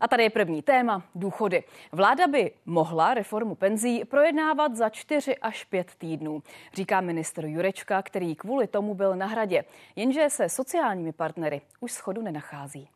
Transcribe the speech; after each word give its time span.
A 0.00 0.08
tady 0.08 0.22
je 0.22 0.30
první 0.30 0.62
téma 0.62 1.02
důchody. 1.14 1.64
Vláda 1.92 2.26
by 2.26 2.52
mohla 2.66 3.14
reformu 3.14 3.54
penzí 3.54 4.04
projednávat 4.04 4.76
za 4.76 4.88
4 4.88 5.36
až 5.36 5.64
5 5.64 5.94
týdnů, 5.98 6.42
říká 6.74 7.00
minister 7.00 7.46
Jurečka, 7.46 8.02
který 8.02 8.36
kvůli 8.36 8.66
tomu 8.66 8.94
byl 8.94 9.16
na 9.16 9.26
hradě. 9.26 9.64
Jenže 9.96 10.30
se 10.30 10.48
sociálními 10.48 11.12
partnery 11.12 11.60
už 11.80 11.92
schodu 11.92 12.22
nenachází. 12.22 12.88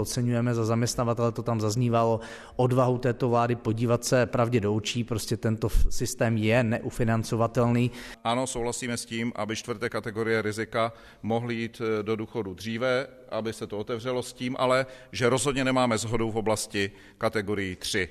Oceňujeme 0.00 0.54
za 0.54 0.64
zaměstnavatele, 0.64 1.32
to 1.32 1.42
tam 1.42 1.60
zaznívalo, 1.60 2.20
odvahu 2.56 2.98
této 2.98 3.28
vlády 3.28 3.56
podívat 3.56 4.04
se 4.04 4.26
pravdě 4.26 4.60
do 4.60 4.74
očí, 4.74 5.04
prostě 5.04 5.36
tento 5.36 5.68
systém 5.68 6.36
je 6.36 6.62
neufinancovatelný. 6.64 7.90
Ano, 8.24 8.46
souhlasíme 8.46 8.96
s 8.96 9.04
tím, 9.04 9.32
aby 9.36 9.56
čtvrté 9.56 9.90
kategorie 9.90 10.42
rizika 10.42 10.92
mohly 11.22 11.54
jít 11.54 11.82
eh, 11.84 12.02
do 12.02 12.16
důchodu 12.16 12.54
dříve, 12.54 13.06
aby 13.28 13.52
se 13.52 13.66
to 13.66 13.78
otevřelo 13.78 14.22
s 14.22 14.32
tím, 14.32 14.56
ale 14.58 14.86
že 15.12 15.28
rozhodně 15.28 15.64
nemáme 15.64 15.98
zhodu 15.98 16.30
v 16.30 16.36
oblasti 16.36 16.90
kategorii 17.18 17.76
3. 17.76 18.08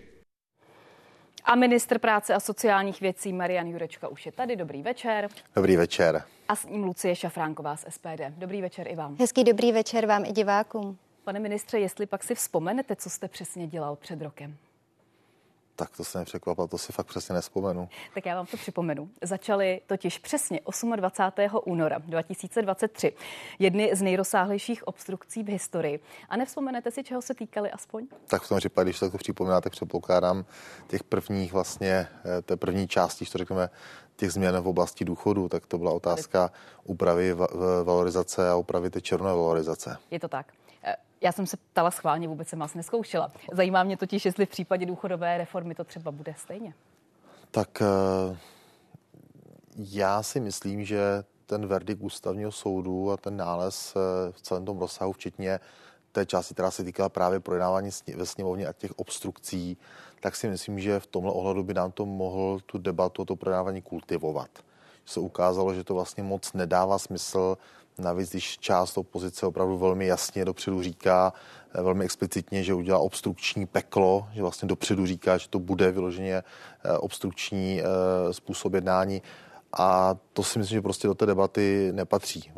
A 1.46 1.56
ministr 1.56 2.00
práce 2.00 2.34
a 2.34 2.40
sociálních 2.40 3.02
věcí 3.02 3.34
Marian 3.34 3.68
Jurečka 3.68 4.08
už 4.08 4.26
je 4.26 4.32
tady. 4.32 4.56
Dobrý 4.56 4.84
večer. 4.84 5.30
Dobrý 5.56 5.76
večer. 5.76 6.24
A 6.48 6.56
s 6.56 6.66
ním 6.66 6.84
Lucie 6.84 7.16
Šafránková 7.16 7.78
z 7.78 7.86
SPD. 7.90 8.22
Dobrý 8.38 8.62
večer 8.62 8.88
i 8.88 8.96
vám. 8.96 9.16
Hezký 9.20 9.44
dobrý 9.44 9.72
večer 9.72 10.06
vám 10.06 10.26
i 10.26 10.32
divákům. 10.32 10.98
Pane 11.24 11.40
ministře, 11.40 11.80
jestli 11.80 12.06
pak 12.06 12.24
si 12.24 12.36
vzpomenete, 12.36 12.96
co 12.96 13.10
jste 13.10 13.28
přesně 13.28 13.68
dělal 13.68 13.96
před 13.96 14.22
rokem? 14.22 14.58
Tak 15.76 15.98
to 15.98 16.04
se 16.04 16.20
nepřekvapilo, 16.20 16.68
to 16.68 16.78
si 16.78 16.94
fakt 16.94 17.08
přesně 17.08 17.36
nespomenu. 17.36 17.90
Tak 18.14 18.26
já 18.26 18.36
vám 18.36 18.46
to 18.46 18.58
připomenu. 18.58 19.10
Začaly 19.22 19.82
totiž 19.88 20.18
přesně 20.18 20.60
28. 20.96 21.60
února 21.66 21.98
2023 21.98 23.14
jedny 23.60 23.96
z 23.96 24.02
nejrozsáhlejších 24.02 24.88
obstrukcí 24.88 25.44
v 25.44 25.48
historii. 25.48 26.00
A 26.30 26.38
nevzpomenete 26.38 26.92
si, 26.92 27.04
čeho 27.04 27.22
se 27.22 27.34
týkali 27.34 27.72
aspoň? 27.72 28.08
Tak 28.28 28.42
v 28.42 28.50
tom 28.50 28.58
případě, 28.58 28.90
když 28.90 29.00
to 29.00 29.18
připomínáte, 29.18 29.70
předpokládám 29.70 30.46
těch 30.88 31.04
prvních 31.04 31.54
vlastně, 31.54 32.08
eh, 32.38 32.42
té 32.42 32.58
první 32.58 32.88
části, 32.88 33.26
to 33.26 33.38
řekneme, 33.38 33.70
těch 34.16 34.32
změn 34.32 34.62
v 34.62 34.68
oblasti 34.68 35.06
důchodu, 35.06 35.50
tak 35.50 35.66
to 35.68 35.78
byla 35.78 35.92
otázka 35.92 36.52
úpravy 36.84 37.36
valorizace 37.84 38.50
a 38.50 38.56
úpravy 38.56 38.90
té 38.90 39.02
černé 39.02 39.26
valorizace. 39.26 39.98
Je 40.12 40.20
to 40.20 40.28
tak. 40.28 40.54
Já 41.24 41.32
jsem 41.32 41.48
se 41.48 41.58
ptala 41.58 41.92
schválně, 41.92 42.28
vůbec 42.28 42.48
jsem 42.48 42.60
vás 42.60 42.74
neskoušela. 42.74 43.32
Zajímá 43.52 43.84
mě 43.84 43.98
totiž, 43.98 44.26
jestli 44.26 44.46
v 44.46 44.50
případě 44.50 44.86
důchodové 44.86 45.38
reformy 45.38 45.76
to 45.76 45.84
třeba 45.84 46.12
bude 46.12 46.36
stejně. 46.38 46.74
Tak 47.52 47.82
eh, 47.82 48.38
já 49.78 50.24
si 50.24 50.40
myslím, 50.40 50.86
že 50.86 51.24
ten 51.46 51.68
verdikt 51.68 52.02
ústavního 52.02 52.52
soudu 52.52 53.12
a 53.12 53.18
ten 53.18 53.38
nález 53.38 53.94
eh, 53.96 54.32
v 54.32 54.42
celém 54.42 54.66
tom 54.66 54.80
rozsahu, 54.80 55.14
včetně 55.14 55.60
té 56.12 56.26
části, 56.26 56.54
která 56.54 56.72
se 56.72 56.84
týkala 56.84 57.10
právě 57.10 57.40
projednávání 57.40 57.90
ve 58.16 58.26
sněmovně 58.26 58.68
a 58.68 58.74
těch 58.74 59.00
obstrukcí, 59.00 59.78
tak 60.20 60.36
si 60.36 60.48
myslím, 60.48 60.80
že 60.80 61.00
v 61.00 61.08
tomhle 61.08 61.32
ohledu 61.32 61.64
by 61.64 61.74
nám 61.74 61.92
to 61.92 62.06
mohl 62.06 62.60
tu 62.66 62.78
debatu 62.78 63.22
o 63.22 63.26
to 63.26 63.36
projednávání 63.36 63.82
kultivovat. 63.82 64.50
Se 65.06 65.20
ukázalo, 65.20 65.74
že 65.74 65.84
to 65.84 65.94
vlastně 65.94 66.24
moc 66.24 66.54
nedává 66.54 67.00
smysl 67.00 67.58
Navíc, 67.98 68.30
když 68.30 68.58
část 68.58 68.98
opozice 68.98 69.46
opravdu 69.46 69.78
velmi 69.78 70.06
jasně 70.06 70.46
dopředu 70.46 70.84
říká, 70.84 71.34
eh, 71.76 71.82
velmi 71.82 72.06
explicitně, 72.06 72.64
že 72.64 72.74
udělá 72.74 73.00
obstrukční 73.00 73.66
peklo, 73.66 74.28
že 74.34 74.42
vlastně 74.42 74.68
dopředu 74.68 75.06
říká, 75.06 75.38
že 75.38 75.50
to 75.50 75.60
bude 75.60 75.92
vyloženě 75.92 76.36
eh, 76.36 76.98
obstrukční 76.98 77.82
eh, 77.82 78.34
způsob 78.34 78.74
jednání. 78.74 79.22
A 79.78 80.16
to 80.34 80.44
si 80.44 80.60
myslím, 80.60 80.78
že 80.78 80.82
prostě 80.82 81.08
do 81.08 81.14
té 81.14 81.26
debaty 81.26 81.92
nepatří. 81.94 82.52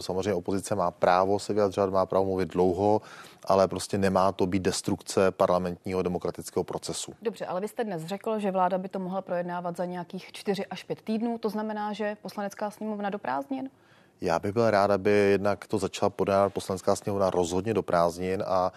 Samozřejmě 0.00 0.34
opozice 0.34 0.74
má 0.74 0.90
právo 0.90 1.38
se 1.38 1.52
vyjadřovat, 1.52 1.90
má 1.90 2.06
právo 2.06 2.24
mluvit 2.24 2.48
dlouho, 2.48 3.00
ale 3.44 3.68
prostě 3.68 3.98
nemá 3.98 4.32
to 4.32 4.46
být 4.46 4.62
destrukce 4.62 5.30
parlamentního 5.30 6.02
demokratického 6.02 6.64
procesu. 6.64 7.14
Dobře, 7.22 7.46
ale 7.46 7.60
vy 7.60 7.68
jste 7.68 7.84
dnes 7.84 8.04
řekl, 8.04 8.38
že 8.38 8.50
vláda 8.50 8.78
by 8.78 8.88
to 8.88 8.98
mohla 8.98 9.22
projednávat 9.22 9.76
za 9.76 9.84
nějakých 9.84 10.32
4 10.32 10.66
až 10.66 10.84
5 10.84 11.02
týdnů. 11.02 11.38
To 11.38 11.48
znamená, 11.48 11.92
že 11.92 12.16
poslanecká 12.22 12.70
sněmovna 12.70 13.10
do 13.10 13.18
prázdnin? 13.18 13.70
Já 14.22 14.38
bych 14.38 14.52
byl 14.52 14.70
rád, 14.70 14.90
aby 14.90 15.10
jednak 15.10 15.66
to 15.66 15.78
začala 15.78 16.10
podávat 16.10 16.52
poslanecká 16.52 16.96
sněmovna 16.96 17.30
rozhodně 17.30 17.74
do 17.74 17.82
prázdnin 17.82 18.42
a 18.46 18.72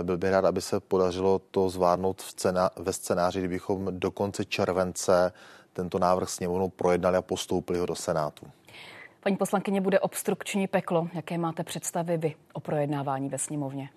eh, 0.00 0.02
byl 0.02 0.18
bych 0.18 0.30
rád, 0.30 0.44
aby 0.44 0.60
se 0.60 0.80
podařilo 0.80 1.38
to 1.38 1.68
zvládnout 1.68 2.22
v 2.22 2.32
cena, 2.34 2.70
ve 2.76 2.92
scénáři, 2.92 3.38
kdybychom 3.38 3.88
do 3.90 4.10
konce 4.10 4.44
července 4.44 5.32
tento 5.72 5.98
návrh 5.98 6.28
sněmovnou 6.28 6.68
projednali 6.68 7.16
a 7.16 7.22
postoupili 7.22 7.78
ho 7.78 7.86
do 7.86 7.94
Senátu. 7.94 8.46
Paní 9.20 9.36
poslankyně, 9.36 9.80
bude 9.80 10.00
obstrukční 10.00 10.66
peklo. 10.66 11.08
Jaké 11.12 11.38
máte 11.38 11.64
představy 11.64 12.16
vy 12.16 12.34
o 12.52 12.60
projednávání 12.60 13.28
ve 13.28 13.38
sněmovně? 13.38 13.88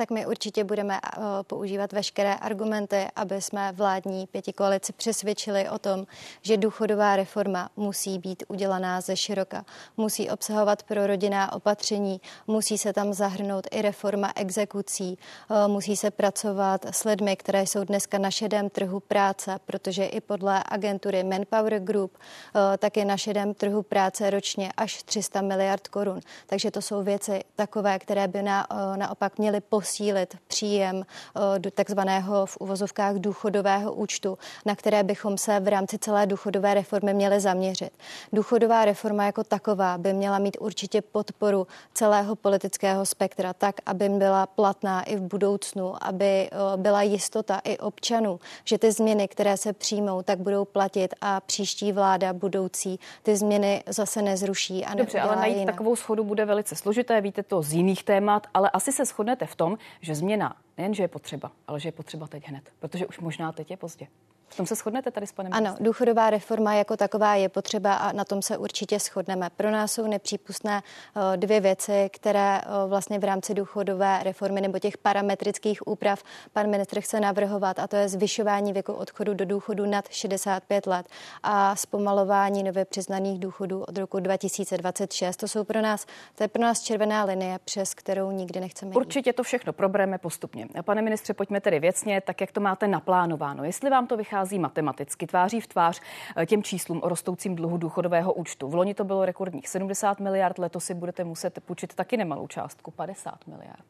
Tak 0.00 0.10
my 0.10 0.26
určitě 0.26 0.64
budeme 0.64 1.00
eh, 1.04 1.20
používat 1.42 1.92
veškeré 1.92 2.34
argumenty, 2.34 3.06
aby 3.16 3.42
jsme 3.42 3.72
vládní 3.72 4.26
pěti 4.26 4.52
koalici 4.52 4.92
přesvědčili 4.92 5.68
o 5.68 5.78
tom, 5.78 6.06
že 6.42 6.56
důchodová 6.56 7.16
reforma 7.16 7.70
musí 7.76 8.18
být 8.18 8.42
udělaná 8.48 9.00
ze 9.00 9.16
široka. 9.16 9.64
Musí 9.96 10.30
obsahovat 10.30 10.82
pro 10.82 11.06
rodinná 11.06 11.52
opatření, 11.52 12.20
musí 12.46 12.78
se 12.78 12.92
tam 12.92 13.12
zahrnout 13.12 13.66
i 13.70 13.82
reforma 13.82 14.32
exekucí, 14.36 15.18
eh, 15.50 15.68
musí 15.68 15.96
se 15.96 16.10
pracovat 16.10 16.84
s 16.84 17.04
lidmi, 17.04 17.36
které 17.36 17.66
jsou 17.66 17.84
dneska 17.84 18.18
na 18.18 18.30
šedém 18.30 18.70
trhu 18.70 19.00
práce, 19.00 19.58
protože 19.66 20.06
i 20.06 20.20
podle 20.20 20.64
agentury 20.68 21.24
Manpower 21.24 21.80
Group 21.80 22.18
eh, 22.18 22.78
tak 22.78 22.96
je 22.96 23.04
na 23.04 23.16
šedém 23.16 23.54
trhu 23.54 23.82
práce 23.82 24.30
ročně 24.30 24.72
až 24.76 25.02
300 25.02 25.40
miliard 25.40 25.88
korun. 25.88 26.20
Takže 26.46 26.70
to 26.70 26.82
jsou 26.82 27.02
věci 27.02 27.44
takové, 27.56 27.98
které 27.98 28.28
by 28.28 28.42
na, 28.42 28.66
naopak 28.96 29.38
měly 29.38 29.60
posílit 29.60 29.89
posílit 29.90 30.36
příjem 30.46 31.02
eh, 31.02 31.58
do 31.58 31.70
takzvaného 31.70 32.46
v 32.46 32.56
uvozovkách 32.60 33.16
důchodového 33.16 33.92
účtu, 33.92 34.38
na 34.66 34.76
které 34.76 35.02
bychom 35.02 35.38
se 35.38 35.60
v 35.60 35.68
rámci 35.68 35.98
celé 35.98 36.26
důchodové 36.26 36.74
reformy 36.74 37.14
měli 37.14 37.40
zaměřit. 37.40 37.90
Důchodová 38.32 38.84
reforma 38.84 39.24
jako 39.24 39.44
taková 39.44 39.98
by 39.98 40.12
měla 40.12 40.38
mít 40.38 40.56
určitě 40.60 41.02
podporu 41.02 41.66
celého 41.94 42.36
politického 42.36 43.06
spektra, 43.06 43.52
tak, 43.52 43.76
aby 43.86 44.08
byla 44.08 44.46
platná 44.46 45.02
i 45.02 45.16
v 45.16 45.20
budoucnu, 45.20 45.94
aby 46.04 46.24
eh, 46.24 46.50
byla 46.76 47.02
jistota 47.02 47.60
i 47.64 47.78
občanů, 47.78 48.40
že 48.64 48.78
ty 48.78 48.92
změny, 48.92 49.28
které 49.28 49.56
se 49.56 49.72
přijmou, 49.72 50.22
tak 50.22 50.38
budou 50.38 50.64
platit 50.64 51.14
a 51.20 51.40
příští 51.40 51.92
vláda 51.92 52.32
budoucí 52.32 53.00
ty 53.22 53.36
změny 53.36 53.82
zase 53.86 54.22
nezruší. 54.22 54.84
A 54.84 54.94
Dobře, 54.94 55.20
ale 55.20 55.36
najít 55.36 55.56
jinak. 55.56 55.74
takovou 55.74 55.96
schodu 55.96 56.24
bude 56.24 56.44
velice 56.44 56.76
složité, 56.76 57.20
víte 57.20 57.42
to 57.42 57.62
z 57.62 57.72
jiných 57.72 58.04
témat, 58.04 58.46
ale 58.54 58.70
asi 58.70 58.92
se 58.92 59.04
shodnete 59.04 59.46
v 59.46 59.54
tom, 59.54 59.79
že 60.00 60.14
změna 60.14 60.56
nejen, 60.78 60.94
že 60.94 61.02
je 61.02 61.08
potřeba, 61.08 61.52
ale 61.66 61.80
že 61.80 61.88
je 61.88 61.92
potřeba 61.92 62.26
teď 62.26 62.48
hned, 62.48 62.72
protože 62.78 63.06
už 63.06 63.18
možná 63.18 63.52
teď 63.52 63.70
je 63.70 63.76
pozdě. 63.76 64.06
V 64.52 64.56
tom 64.56 64.66
se 64.66 64.74
shodnete 64.74 65.10
tady 65.10 65.26
s 65.26 65.32
panem 65.32 65.52
Ano, 65.52 65.62
ministrem? 65.62 65.84
důchodová 65.86 66.30
reforma 66.30 66.74
jako 66.74 66.96
taková 66.96 67.34
je 67.34 67.48
potřeba 67.48 67.94
a 67.94 68.12
na 68.12 68.24
tom 68.24 68.42
se 68.42 68.58
určitě 68.58 68.98
shodneme. 68.98 69.50
Pro 69.56 69.70
nás 69.70 69.92
jsou 69.92 70.06
nepřípustné 70.06 70.82
eh, 70.82 71.36
dvě 71.36 71.60
věci, 71.60 72.10
které 72.12 72.60
eh, 72.60 72.64
vlastně 72.86 73.18
v 73.18 73.24
rámci 73.24 73.54
důchodové 73.54 74.20
reformy 74.22 74.60
nebo 74.60 74.78
těch 74.78 74.98
parametrických 74.98 75.88
úprav 75.88 76.22
pan 76.52 76.70
ministr 76.70 77.00
chce 77.00 77.20
navrhovat 77.20 77.78
a 77.78 77.86
to 77.86 77.96
je 77.96 78.08
zvyšování 78.08 78.72
věku 78.72 78.92
odchodu 78.92 79.34
do 79.34 79.44
důchodu 79.44 79.86
nad 79.86 80.08
65 80.10 80.86
let 80.86 81.06
a 81.42 81.76
zpomalování 81.76 82.62
nově 82.62 82.84
přiznaných 82.84 83.38
důchodů 83.40 83.82
od 83.82 83.98
roku 83.98 84.20
2026. 84.20 85.36
To 85.36 85.48
jsou 85.48 85.64
pro 85.64 85.80
nás, 85.80 86.06
to 86.34 86.44
je 86.44 86.48
pro 86.48 86.62
nás 86.62 86.80
červená 86.80 87.24
linie, 87.24 87.58
přes 87.64 87.94
kterou 87.94 88.30
nikdy 88.30 88.60
nechceme 88.60 88.94
Určitě 88.94 89.32
to 89.32 89.42
všechno 89.42 89.72
probereme 89.72 90.18
postupně. 90.18 90.66
Pane 90.84 91.02
ministře, 91.02 91.34
pojďme 91.34 91.60
tedy 91.60 91.80
věcně, 91.80 92.20
tak 92.20 92.40
jak 92.40 92.52
to 92.52 92.60
máte 92.60 92.88
naplánováno. 92.88 93.64
Jestli 93.64 93.90
vám 93.90 94.06
to 94.06 94.16
vychází 94.16 94.39
vychází 94.40 94.58
matematicky, 94.58 95.26
tváří 95.26 95.60
v 95.60 95.66
tvář 95.66 96.00
eh, 96.36 96.46
těm 96.46 96.62
číslům 96.62 97.00
o 97.02 97.08
rostoucím 97.08 97.56
dluhu 97.56 97.76
důchodového 97.76 98.32
účtu. 98.32 98.68
V 98.68 98.74
loni 98.74 98.94
to 98.94 99.04
bylo 99.04 99.24
rekordních 99.24 99.68
70 99.68 100.20
miliard, 100.20 100.58
letos 100.58 100.84
si 100.84 100.94
budete 100.94 101.24
muset 101.24 101.60
půjčit 101.60 101.94
taky 101.94 102.16
nemalou 102.16 102.46
částku, 102.46 102.90
50 102.90 103.46
miliard. 103.46 103.84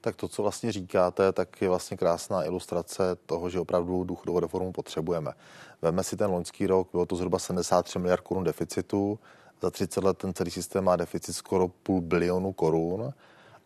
Tak 0.00 0.16
to, 0.16 0.28
co 0.28 0.42
vlastně 0.42 0.72
říkáte, 0.72 1.32
tak 1.32 1.62
je 1.62 1.68
vlastně 1.68 1.96
krásná 1.96 2.44
ilustrace 2.44 3.16
toho, 3.26 3.50
že 3.50 3.60
opravdu 3.60 4.04
důchodovou 4.04 4.40
reformu 4.40 4.72
potřebujeme. 4.72 5.32
Veme 5.82 6.02
si 6.02 6.16
ten 6.16 6.30
loňský 6.30 6.66
rok, 6.66 6.88
bylo 6.92 7.06
to 7.06 7.16
zhruba 7.16 7.38
73 7.38 7.98
miliard 7.98 8.22
korun 8.22 8.44
deficitu, 8.44 9.18
za 9.62 9.70
30 9.70 10.04
let 10.04 10.18
ten 10.18 10.34
celý 10.34 10.50
systém 10.50 10.84
má 10.84 10.96
deficit 10.96 11.32
skoro 11.32 11.68
půl 11.68 12.00
bilionu 12.00 12.52
korun 12.52 13.12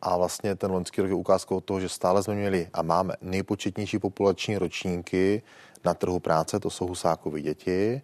a 0.02 0.16
vlastně 0.16 0.54
ten 0.54 0.70
loňský 0.70 1.00
rok 1.00 1.08
je 1.10 1.14
ukázkou 1.14 1.60
toho, 1.60 1.80
že 1.80 1.88
stále 1.88 2.22
jsme 2.22 2.34
měli 2.34 2.68
a 2.72 2.82
máme 2.82 3.14
nejpočetnější 3.20 3.98
populační 3.98 4.58
ročníky 4.58 5.42
na 5.84 5.94
trhu 5.94 6.20
práce, 6.20 6.60
to 6.60 6.70
jsou 6.70 6.86
husákovi 6.86 7.42
děti. 7.42 8.02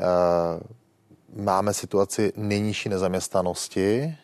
Eh, 0.00 0.60
máme 1.42 1.74
situaci 1.74 2.32
nejnižší 2.36 2.88
nezaměstnanosti, 2.88 4.16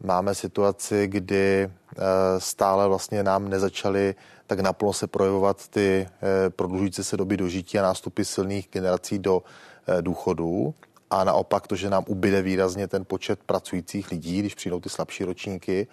máme 0.00 0.34
situaci, 0.34 1.06
kdy 1.06 1.70
eh, 1.70 2.00
stále 2.38 2.88
vlastně 2.88 3.22
nám 3.22 3.48
nezačaly 3.48 4.14
tak 4.46 4.60
naplno 4.60 4.92
se 4.92 5.06
projevovat 5.06 5.68
ty 5.68 6.08
eh, 6.08 6.50
prodlužující 6.50 7.04
se 7.04 7.16
doby 7.16 7.36
dožití 7.36 7.78
a 7.78 7.82
nástupy 7.82 8.24
silných 8.24 8.68
generací 8.72 9.18
do 9.18 9.42
důchodů. 10.00 10.74
a 11.10 11.24
naopak 11.24 11.66
to, 11.66 11.76
že 11.76 11.90
nám 11.90 12.04
ubyde 12.06 12.42
výrazně 12.42 12.88
ten 12.88 13.04
počet 13.04 13.40
pracujících 13.46 14.10
lidí, 14.10 14.38
když 14.38 14.54
přijdou 14.54 14.80
ty 14.80 14.88
slabší 14.88 15.24
ročníky. 15.24 15.86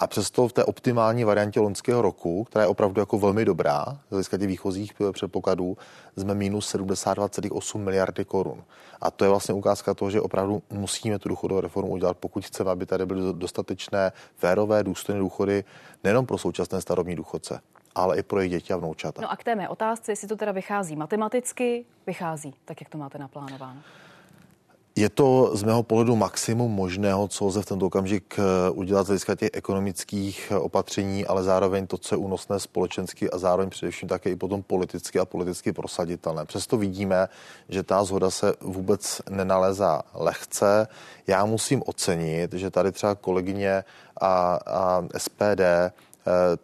A 0.00 0.06
přesto 0.06 0.48
v 0.48 0.52
té 0.52 0.64
optimální 0.64 1.24
variantě 1.24 1.60
loňského 1.60 2.02
roku, 2.02 2.44
která 2.44 2.62
je 2.62 2.68
opravdu 2.68 3.00
jako 3.00 3.18
velmi 3.18 3.44
dobrá, 3.44 3.84
z 4.08 4.10
hlediska 4.10 4.38
těch 4.38 4.48
výchozích 4.48 4.92
předpokladů, 5.12 5.76
jsme 6.16 6.34
minus 6.34 6.74
72,8 6.74 7.78
miliardy 7.78 8.24
korun. 8.24 8.64
A 9.00 9.10
to 9.10 9.24
je 9.24 9.30
vlastně 9.30 9.54
ukázka 9.54 9.94
toho, 9.94 10.10
že 10.10 10.20
opravdu 10.20 10.62
musíme 10.70 11.18
tu 11.18 11.28
důchodovou 11.28 11.60
reformu 11.60 11.90
udělat, 11.90 12.16
pokud 12.16 12.44
chceme, 12.44 12.70
aby 12.70 12.86
tady 12.86 13.06
byly 13.06 13.20
dostatečné, 13.32 14.12
férové, 14.36 14.84
důstojné 14.84 15.20
důchody 15.20 15.64
nejenom 16.04 16.26
pro 16.26 16.38
současné 16.38 16.80
starobní 16.80 17.16
důchodce, 17.16 17.60
ale 17.94 18.18
i 18.18 18.22
pro 18.22 18.40
jejich 18.40 18.52
děti 18.52 18.72
a 18.72 18.76
vnoučata. 18.76 19.22
No 19.22 19.32
a 19.32 19.36
k 19.36 19.44
té 19.44 19.54
mé 19.54 19.68
otázce, 19.68 20.12
jestli 20.12 20.28
to 20.28 20.36
teda 20.36 20.52
vychází 20.52 20.96
matematicky, 20.96 21.84
vychází, 22.06 22.54
tak 22.64 22.80
jak 22.80 22.90
to 22.90 22.98
máte 22.98 23.18
naplánováno? 23.18 23.80
Je 25.00 25.08
to 25.08 25.50
z 25.56 25.62
mého 25.62 25.82
pohledu 25.82 26.16
maximum 26.16 26.72
možného, 26.72 27.28
co 27.28 27.46
lze 27.46 27.62
v 27.62 27.66
tento 27.66 27.86
okamžik 27.86 28.36
eh, 28.38 28.70
udělat 28.70 29.04
z 29.04 29.06
hlediska 29.06 29.34
těch 29.34 29.50
ekonomických 29.52 30.52
eh, 30.52 30.58
opatření, 30.58 31.26
ale 31.26 31.42
zároveň 31.42 31.86
to, 31.86 31.98
co 31.98 32.14
je 32.14 32.18
únosné 32.18 32.60
společensky 32.60 33.30
a 33.30 33.38
zároveň 33.38 33.70
především 33.70 34.08
také 34.08 34.30
i 34.30 34.36
potom 34.36 34.62
politicky 34.62 35.18
a 35.18 35.24
politicky 35.24 35.72
prosaditelné. 35.72 36.44
Přesto 36.44 36.76
vidíme, 36.76 37.28
že 37.68 37.82
ta 37.82 38.04
zhoda 38.04 38.30
se 38.30 38.54
vůbec 38.60 39.22
nenalezá 39.30 40.02
lehce. 40.14 40.88
Já 41.26 41.44
musím 41.44 41.82
ocenit, 41.86 42.52
že 42.52 42.70
tady 42.70 42.92
třeba 42.92 43.14
kolegyně 43.14 43.84
a, 44.20 44.58
a 44.66 45.02
SPD 45.16 45.60
eh, 45.60 45.92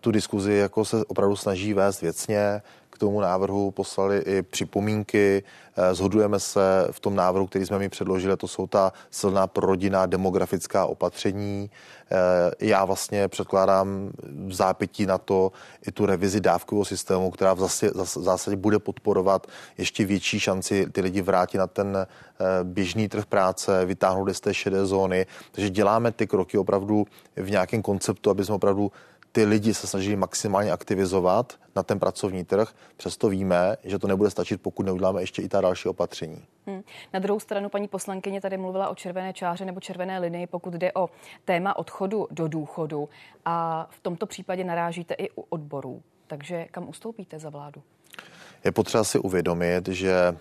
tu 0.00 0.10
diskuzi 0.10 0.52
jako 0.52 0.84
se 0.84 1.04
opravdu 1.04 1.36
snaží 1.36 1.74
vést 1.74 2.00
věcně, 2.00 2.62
k 2.96 2.98
tomu 2.98 3.20
návrhu 3.20 3.70
poslali 3.70 4.18
i 4.18 4.42
připomínky. 4.42 5.42
Zhodujeme 5.92 6.40
se 6.40 6.88
v 6.90 7.00
tom 7.00 7.16
návrhu, 7.16 7.46
který 7.46 7.66
jsme 7.66 7.78
mi 7.78 7.88
předložili, 7.88 8.36
to 8.36 8.48
jsou 8.48 8.66
ta 8.66 8.92
silná 9.10 9.46
prorodinná 9.46 10.06
demografická 10.06 10.86
opatření. 10.86 11.70
Já 12.60 12.84
vlastně 12.84 13.28
předkládám 13.28 14.10
v 14.46 14.54
zápětí 14.54 15.06
na 15.06 15.18
to 15.18 15.52
i 15.88 15.92
tu 15.92 16.06
revizi 16.06 16.40
dávkového 16.40 16.84
systému, 16.84 17.30
která 17.30 17.54
v 17.54 17.68
zásadě 18.16 18.56
bude 18.56 18.78
podporovat 18.78 19.46
ještě 19.78 20.04
větší 20.04 20.40
šanci 20.40 20.86
ty 20.92 21.00
lidi 21.00 21.22
vrátit 21.22 21.58
na 21.58 21.66
ten 21.66 21.96
eh, 21.96 22.44
běžný 22.62 23.08
trh 23.08 23.26
práce, 23.26 23.84
vytáhnout 23.84 24.28
z 24.32 24.40
té 24.40 24.54
šedé 24.54 24.86
zóny. 24.86 25.26
Takže 25.52 25.70
děláme 25.70 26.12
ty 26.12 26.26
kroky 26.26 26.58
opravdu 26.58 27.06
v 27.36 27.50
nějakém 27.50 27.82
konceptu, 27.82 28.30
aby 28.30 28.44
jsme 28.44 28.54
opravdu 28.54 28.92
ty 29.36 29.44
lidi 29.44 29.74
se 29.74 29.86
snaží 29.86 30.16
maximálně 30.16 30.72
aktivizovat 30.72 31.58
na 31.76 31.82
ten 31.82 31.98
pracovní 31.98 32.44
trh. 32.44 32.74
Přesto 32.96 33.28
víme, 33.28 33.76
že 33.84 33.98
to 33.98 34.06
nebude 34.06 34.30
stačit, 34.30 34.62
pokud 34.62 34.86
neuděláme 34.86 35.22
ještě 35.22 35.42
i 35.42 35.48
ta 35.48 35.60
další 35.60 35.88
opatření. 35.88 36.44
Hmm. 36.66 36.82
Na 37.12 37.20
druhou 37.20 37.40
stranu 37.40 37.68
paní 37.68 37.88
poslankyně 37.88 38.40
tady 38.40 38.56
mluvila 38.56 38.88
o 38.88 38.94
červené 38.94 39.32
čáře 39.32 39.64
nebo 39.64 39.80
červené 39.80 40.18
linii, 40.18 40.46
pokud 40.46 40.74
jde 40.74 40.92
o 40.92 41.10
téma 41.44 41.76
odchodu 41.76 42.28
do 42.30 42.48
důchodu. 42.48 43.08
A 43.44 43.86
v 43.90 44.00
tomto 44.00 44.26
případě 44.26 44.64
narážíte 44.64 45.14
i 45.14 45.30
u 45.30 45.44
odborů. 45.48 46.02
Takže 46.26 46.66
kam 46.70 46.88
ustoupíte 46.88 47.38
za 47.38 47.50
vládu? 47.50 47.82
Je 48.66 48.72
potřeba 48.72 49.04
si 49.04 49.18
uvědomit, 49.18 49.88
že 49.88 50.36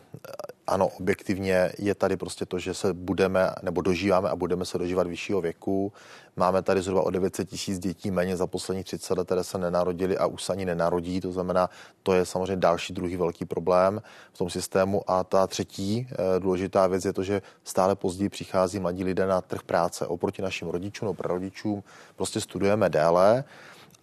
ano, 0.67 0.87
objektivně 0.87 1.71
je 1.79 1.95
tady 1.95 2.17
prostě 2.17 2.45
to, 2.45 2.59
že 2.59 2.73
se 2.73 2.93
budeme 2.93 3.49
nebo 3.61 3.81
dožíváme 3.81 4.29
a 4.29 4.35
budeme 4.35 4.65
se 4.65 4.77
dožívat 4.77 5.07
vyššího 5.07 5.41
věku. 5.41 5.93
Máme 6.35 6.61
tady 6.61 6.81
zhruba 6.81 7.01
o 7.01 7.09
900 7.09 7.49
tisíc 7.49 7.79
dětí 7.79 8.11
méně 8.11 8.37
za 8.37 8.47
poslední 8.47 8.83
30 8.83 9.17
let, 9.17 9.25
které 9.25 9.43
se 9.43 9.57
nenarodili 9.57 10.17
a 10.17 10.25
už 10.25 10.43
se 10.43 10.53
ani 10.53 10.65
nenarodí. 10.65 11.21
To 11.21 11.31
znamená, 11.31 11.69
to 12.03 12.13
je 12.13 12.25
samozřejmě 12.25 12.55
další 12.55 12.93
druhý 12.93 13.17
velký 13.17 13.45
problém 13.45 14.01
v 14.33 14.37
tom 14.37 14.49
systému. 14.49 15.01
A 15.07 15.23
ta 15.23 15.47
třetí 15.47 16.07
e, 16.11 16.39
důležitá 16.39 16.87
věc 16.87 17.05
je 17.05 17.13
to, 17.13 17.23
že 17.23 17.41
stále 17.63 17.95
později 17.95 18.29
přichází 18.29 18.79
mladí 18.79 19.03
lidé 19.03 19.25
na 19.25 19.41
trh 19.41 19.63
práce 19.63 20.07
oproti 20.07 20.41
našim 20.41 20.67
rodičům 20.67 21.05
nebo 21.05 21.13
prarodičům. 21.13 21.83
Prostě 22.15 22.41
studujeme 22.41 22.89
déle 22.89 23.43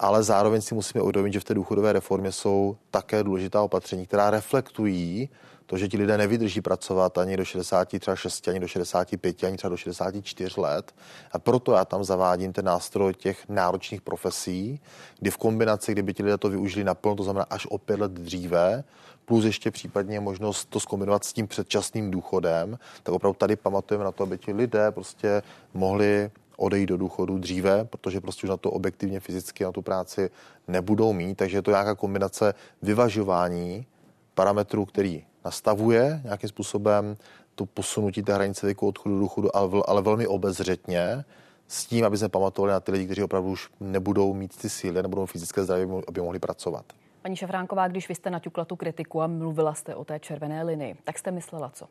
ale 0.02 0.22
zároveň 0.22 0.60
si 0.60 0.75
musíme 0.75 1.02
uvědomit, 1.02 1.32
že 1.32 1.40
v 1.40 1.44
té 1.44 1.54
důchodové 1.54 1.93
reformě 1.93 2.32
jsou 2.32 2.76
také 2.90 3.25
důležitá 3.25 3.62
opatření, 3.62 4.06
která 4.06 4.31
reflektují 4.31 5.28
to, 5.66 5.78
že 5.78 5.88
ti 5.88 5.96
lidé 5.96 6.19
nevydrží 6.19 6.60
pracovat 6.60 7.19
ani 7.19 7.37
do 7.37 7.44
66, 7.44 8.49
ani 8.49 8.60
do 8.60 8.69
65, 8.69 9.44
ani 9.44 9.56
třeba 9.56 9.69
do 9.69 9.76
64 9.76 10.60
let. 10.60 10.94
A 11.32 11.38
proto 11.38 11.72
já 11.72 11.84
tam 11.84 12.04
zavádím 12.04 12.52
ten 12.52 12.64
nástroj 12.64 13.14
těch 13.14 13.49
náročných 13.49 14.00
profesí, 14.00 14.81
kdy 15.20 15.31
v 15.31 15.37
kombinaci, 15.37 15.93
kdyby 15.93 16.14
ti 16.14 16.22
lidé 16.22 16.38
to 16.38 16.49
využili 16.49 16.84
naplno, 16.84 17.16
to 17.16 17.25
znamená 17.25 17.46
až 17.50 17.66
o 17.66 17.78
pět 17.78 18.00
let 18.00 18.12
dříve, 18.12 18.84
plus 19.25 19.44
ještě 19.44 19.70
případně 19.70 20.20
možnost 20.20 20.64
to 20.64 20.81
zkombinovat 20.81 21.25
s 21.25 21.32
tím 21.32 21.49
předčasným 21.49 22.10
důchodem, 22.10 22.78
tak 23.02 23.14
opravdu 23.14 23.37
tady 23.38 23.56
pamatujeme 23.56 24.04
na 24.04 24.12
to, 24.12 24.22
aby 24.22 24.38
ti 24.38 24.52
lidé 24.52 24.90
prostě 24.90 25.43
mohli 25.75 26.31
odejít 26.56 26.87
do 26.87 26.96
důchodu 26.96 27.38
dříve, 27.38 27.84
protože 27.84 28.20
prostě 28.20 28.46
už 28.46 28.50
na 28.50 28.56
to 28.56 28.70
objektivně 28.70 29.20
fyzicky 29.20 29.64
na 29.64 29.72
tu 29.72 29.82
práci 29.82 30.31
nebudou 30.69 31.12
mít, 31.12 31.34
takže 31.34 31.56
je 31.56 31.62
to 31.62 31.70
nějaká 31.70 31.94
kombinace 31.94 32.54
vyvažování 32.82 33.87
parametrů, 34.34 34.84
který 34.84 35.25
nastavuje 35.44 36.20
nějakým 36.25 36.49
způsobem 36.49 37.16
to 37.54 37.66
posunutí 37.66 38.22
té 38.22 38.34
hranice 38.34 38.66
věku 38.66 38.88
odchodu 38.88 39.14
do 39.14 39.20
důchodu, 39.20 39.56
ale, 39.56 39.82
ale 39.87 40.02
velmi 40.02 40.26
obezřetně, 40.26 41.25
s 41.69 41.87
tím, 41.87 42.04
aby 42.04 42.19
jsme 42.19 42.28
pamatovali 42.28 42.72
na 42.72 42.81
ty 42.81 42.93
lidi, 42.93 43.04
kteří 43.04 43.22
opravdu 43.22 43.50
už 43.50 43.70
nebudou 43.81 44.34
mít 44.34 44.56
ty 44.56 44.70
síly, 44.70 45.02
nebudou 45.02 45.26
fyzické 45.26 45.64
zdraví, 45.64 45.87
aby 46.08 46.20
mohli 46.20 46.38
pracovat. 46.38 46.84
Paní 47.22 47.37
Šafránková, 47.37 47.88
když 47.88 48.08
vy 48.08 48.14
jste 48.14 48.31
naťukla 48.31 48.64
tu 48.64 48.76
kritiku 48.76 49.22
a 49.22 49.26
mluvila 49.26 49.75
jste 49.75 49.94
o 49.94 50.04
té 50.04 50.20
červené 50.20 50.62
linii, 50.62 50.96
tak 51.04 51.19
jste 51.19 51.31
myslela 51.31 51.70
co? 51.70 51.87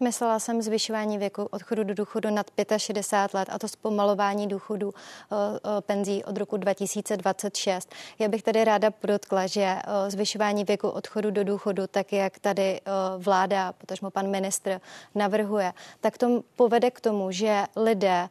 Myslela 0.00 0.38
jsem 0.38 0.62
zvyšování 0.62 1.18
věku 1.18 1.48
odchodu 1.50 1.84
do 1.84 1.94
důchodu 1.94 2.30
nad 2.30 2.46
65 2.76 3.38
let 3.38 3.48
a 3.52 3.58
to 3.58 3.68
zpomalování 3.68 4.46
důchodu 4.46 4.94
eh, 4.94 5.36
eh, 5.36 5.80
penzí 5.80 6.24
od 6.24 6.36
roku 6.36 6.56
2026. 6.56 7.92
Já 8.18 8.28
bych 8.28 8.42
tady 8.42 8.64
ráda 8.64 8.90
podotkla, 8.90 9.46
že 9.46 9.62
eh, 9.62 10.10
zvyšování 10.10 10.64
věku 10.64 10.88
odchodu 10.88 11.30
do 11.30 11.44
důchodu, 11.44 11.86
tak 11.86 12.12
jak 12.12 12.38
tady 12.38 12.80
vláda, 13.18 13.72
potažmo 13.72 14.10
pan 14.10 14.30
ministr 14.30 14.80
navrhuje, 15.14 15.72
tak 16.00 16.18
to 16.18 16.42
povede 16.56 16.90
k 16.90 17.00
tomu, 17.00 17.30
že 17.30 17.64
lidé, 17.76 18.28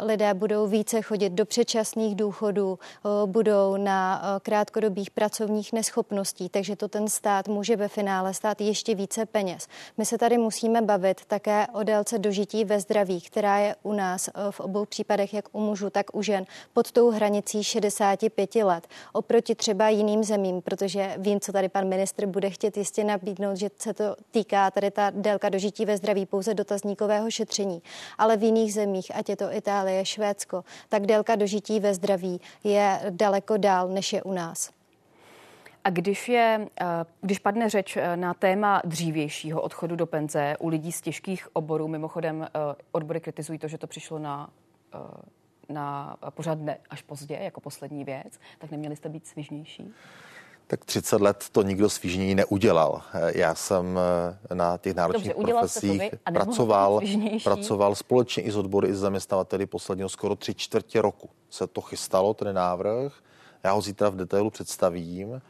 lidé 0.00 0.34
budou 0.34 0.66
více 0.66 1.02
chodit 1.02 1.30
do 1.30 1.46
předčasných 1.46 2.16
důchodů, 2.16 2.78
budou 3.26 3.76
na 3.76 4.22
krátkodobých 4.42 5.10
pracovních 5.10 5.72
neschopností, 5.72 6.48
takže 6.48 6.76
to 6.76 6.88
ten 6.88 7.08
stát 7.08 7.48
může 7.48 7.76
ve 7.76 7.88
finále 7.88 8.34
stát 8.34 8.60
ještě 8.60 8.94
více 8.94 9.26
peněz. 9.26 9.68
My 9.98 10.04
se 10.06 10.18
tady 10.18 10.38
musíme 10.38 10.81
bavit 10.86 11.24
také 11.24 11.66
o 11.72 11.82
délce 11.82 12.18
dožití 12.18 12.64
ve 12.64 12.80
zdraví, 12.80 13.20
která 13.20 13.58
je 13.58 13.76
u 13.82 13.92
nás 13.92 14.28
eh, 14.28 14.32
v 14.50 14.60
obou 14.60 14.84
případech, 14.84 15.34
jak 15.34 15.44
u 15.52 15.60
mužů, 15.60 15.90
tak 15.90 16.16
u 16.16 16.22
žen, 16.22 16.44
pod 16.72 16.92
tou 16.92 17.10
hranicí 17.10 17.64
65 17.64 18.54
let. 18.54 18.88
Oproti 19.12 19.54
třeba 19.54 19.88
jiným 19.88 20.24
zemím, 20.24 20.62
protože 20.62 21.14
vím, 21.18 21.40
co 21.40 21.52
tady 21.52 21.68
pan 21.68 21.88
ministr 21.88 22.26
bude 22.26 22.50
chtět 22.50 22.76
jistě 22.76 23.04
nabídnout, 23.04 23.56
že 23.56 23.70
se 23.78 23.94
to 23.94 24.16
týká 24.30 24.70
tady 24.70 24.90
ta 24.90 25.10
délka 25.10 25.48
dožití 25.48 25.84
ve 25.84 25.96
zdraví 25.96 26.26
pouze 26.26 26.54
dotazníkového 26.54 27.30
šetření. 27.30 27.82
Ale 28.18 28.36
v 28.36 28.42
jiných 28.42 28.74
zemích, 28.74 29.16
ať 29.16 29.28
je 29.28 29.36
to 29.36 29.52
Itálie, 29.52 30.04
Švédsko, 30.04 30.64
tak 30.88 31.06
délka 31.06 31.36
dožití 31.36 31.80
ve 31.80 31.94
zdraví 31.94 32.40
je 32.64 33.00
daleko 33.10 33.56
dál, 33.56 33.88
než 33.88 34.12
je 34.12 34.22
u 34.22 34.32
nás. 34.32 34.81
A 35.84 35.90
když, 35.90 36.28
je, 36.28 36.68
eh, 36.80 36.86
když 37.20 37.38
padne 37.38 37.70
řeč 37.70 37.96
eh, 37.96 38.16
na 38.16 38.34
téma 38.34 38.82
dřívějšího 38.84 39.60
odchodu 39.60 39.96
do 39.96 40.06
penze 40.06 40.56
u 40.58 40.68
lidí 40.68 40.92
z 40.92 41.00
těžkých 41.00 41.48
oborů, 41.52 41.88
mimochodem 41.88 42.42
eh, 42.42 42.48
odbory 42.92 43.20
kritizují 43.20 43.58
to, 43.58 43.68
že 43.68 43.78
to 43.78 43.86
přišlo 43.86 44.18
na 44.18 44.50
na 45.68 46.16
pořád 46.30 46.58
ne 46.60 46.78
až 46.90 47.02
pozdě, 47.02 47.34
jako 47.34 47.60
poslední 47.60 48.04
věc, 48.04 48.40
tak 48.58 48.70
neměli 48.70 48.96
jste 48.96 49.08
být 49.08 49.26
svižnější? 49.26 49.92
Tak 50.66 50.84
30 50.84 51.20
let 51.20 51.44
to 51.52 51.62
nikdo 51.62 51.90
svižněji 51.90 52.34
neudělal. 52.34 53.02
Já 53.34 53.54
jsem 53.54 53.98
na 54.54 54.78
těch 54.78 54.94
náročných 54.94 55.34
Dobře, 55.34 55.52
profesích 55.52 56.02
pracoval, 56.32 57.00
pracoval 57.44 57.94
společně 57.94 58.42
i 58.42 58.50
s 58.50 58.56
odbory, 58.56 58.88
i 58.88 58.94
s 58.94 58.98
zaměstnavateli 58.98 59.66
posledního 59.66 60.08
skoro 60.08 60.36
tři 60.36 60.54
čtvrtě 60.54 61.02
roku. 61.02 61.30
Se 61.50 61.66
to 61.66 61.80
chystalo, 61.80 62.34
ten 62.34 62.54
návrh. 62.54 63.12
Já 63.64 63.72
ho 63.72 63.80
zítra 63.80 64.08
v 64.08 64.16
detailu 64.16 64.50
představím 64.50 65.40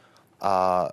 a 0.42 0.88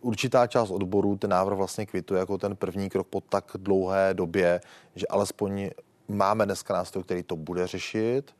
určitá 0.00 0.46
část 0.46 0.70
odborů 0.70 1.16
ten 1.16 1.30
návrh 1.30 1.56
vlastně 1.56 1.86
kvituje 1.86 2.18
jako 2.20 2.38
ten 2.38 2.56
první 2.56 2.90
krok 2.90 3.06
po 3.06 3.20
tak 3.20 3.50
dlouhé 3.54 4.14
době, 4.14 4.60
že 4.94 5.06
alespoň 5.06 5.70
máme 6.08 6.46
dneska 6.46 6.74
nástroj, 6.74 7.04
který 7.04 7.22
to 7.22 7.36
bude 7.36 7.66
řešit 7.66 8.34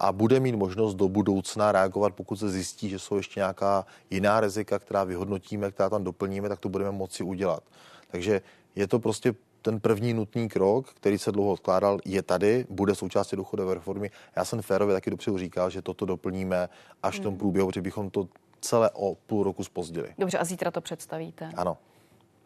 a 0.00 0.12
bude 0.12 0.40
mít 0.40 0.54
možnost 0.54 0.94
do 0.94 1.08
budoucna 1.08 1.72
reagovat, 1.72 2.14
pokud 2.14 2.36
se 2.36 2.50
zjistí, 2.50 2.88
že 2.88 2.98
jsou 2.98 3.16
ještě 3.16 3.40
nějaká 3.40 3.86
jiná 4.10 4.40
rizika, 4.40 4.78
která 4.78 5.04
vyhodnotíme, 5.04 5.70
která 5.70 5.90
tam 5.90 6.04
doplníme, 6.04 6.48
tak 6.48 6.60
to 6.60 6.68
budeme 6.68 6.90
moci 6.90 7.22
udělat. 7.22 7.62
Takže 8.10 8.40
je 8.74 8.86
to 8.86 8.98
prostě 8.98 9.34
ten 9.62 9.80
první 9.80 10.14
nutný 10.14 10.48
krok, 10.48 10.88
který 10.88 11.18
se 11.18 11.32
dlouho 11.32 11.52
odkládal, 11.52 11.98
je 12.04 12.22
tady, 12.22 12.66
bude 12.70 12.94
součástí 12.94 13.36
důchodové 13.36 13.74
reformy. 13.74 14.10
Já 14.36 14.44
jsem 14.44 14.62
férově 14.62 14.94
taky 14.94 15.10
dopředu 15.10 15.38
říkal, 15.38 15.70
že 15.70 15.82
toto 15.82 16.06
doplníme 16.06 16.68
až 17.02 17.18
v 17.18 17.22
tom 17.22 17.32
hmm. 17.32 17.38
průběhu, 17.38 17.70
že 17.74 17.82
bychom 17.82 18.10
to 18.10 18.28
celé 18.64 18.90
o 18.90 19.14
půl 19.14 19.42
roku 19.44 19.64
spozdili. 19.64 20.14
Dobře, 20.18 20.38
a 20.38 20.44
zítra 20.44 20.70
to 20.70 20.80
představíte? 20.80 21.50
Ano. 21.56 21.78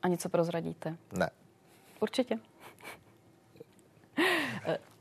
A 0.03 0.09
něco 0.09 0.29
prozradíte? 0.29 0.97
Ne. 1.13 1.31
Určitě. 2.01 2.39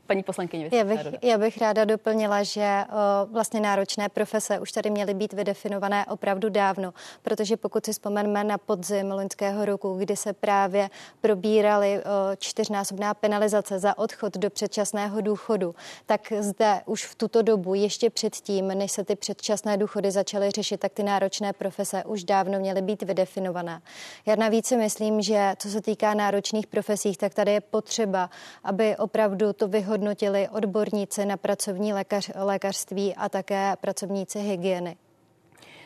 Paní 0.08 0.22
poslankyně, 0.22 0.68
já 0.72 0.84
bych, 0.84 1.00
já 1.22 1.38
bych 1.38 1.58
ráda 1.58 1.84
doplnila, 1.84 2.42
že 2.42 2.84
o, 2.90 3.26
vlastně 3.26 3.60
náročné 3.60 4.08
profese 4.08 4.60
už 4.60 4.72
tady 4.72 4.90
měly 4.90 5.14
být 5.14 5.32
vydefinované 5.32 6.06
opravdu 6.06 6.48
dávno, 6.48 6.94
protože 7.22 7.56
pokud 7.56 7.86
si 7.86 7.92
vzpomeneme 7.92 8.44
na 8.44 8.58
podzim 8.58 9.10
loňského 9.10 9.64
roku, 9.64 9.94
kdy 9.94 10.16
se 10.16 10.32
právě 10.32 10.90
probíraly 11.20 12.02
čtyřnásobná 12.38 13.14
penalizace 13.14 13.78
za 13.78 13.98
odchod 13.98 14.36
do 14.36 14.50
předčasného 14.50 15.20
důchodu, 15.20 15.74
tak 16.06 16.32
zde 16.40 16.80
už 16.86 17.06
v 17.06 17.14
tuto 17.14 17.42
dobu, 17.42 17.74
ještě 17.74 18.10
předtím, 18.10 18.68
než 18.68 18.92
se 18.92 19.04
ty 19.04 19.16
předčasné 19.16 19.76
důchody 19.76 20.10
začaly 20.10 20.50
řešit, 20.50 20.80
tak 20.80 20.92
ty 20.92 21.02
náročné 21.02 21.52
profese 21.52 22.04
už 22.04 22.24
dávno 22.24 22.58
měly 22.58 22.82
být 22.82 23.02
vydefinované. 23.02 23.80
Já 24.26 24.36
navíc 24.36 24.66
si 24.66 24.76
myslím, 24.76 25.22
že 25.22 25.54
co 25.58 25.68
se 25.68 25.82
týká 25.82 26.14
náročných 26.14 26.66
profesí, 26.66 27.16
tak 27.16 27.34
tady 27.34 27.52
je 27.52 27.60
potřeba, 27.60 28.30
aby 28.64 28.96
opravdu 28.96 29.52
to 29.52 29.68
vyhodnotili 29.98 30.48
odborníci 30.48 31.26
na 31.26 31.36
pracovní 31.36 31.92
lékař, 31.92 32.30
lékařství 32.34 33.14
a 33.14 33.28
také 33.28 33.76
pracovníci 33.80 34.38
hygieny. 34.38 34.96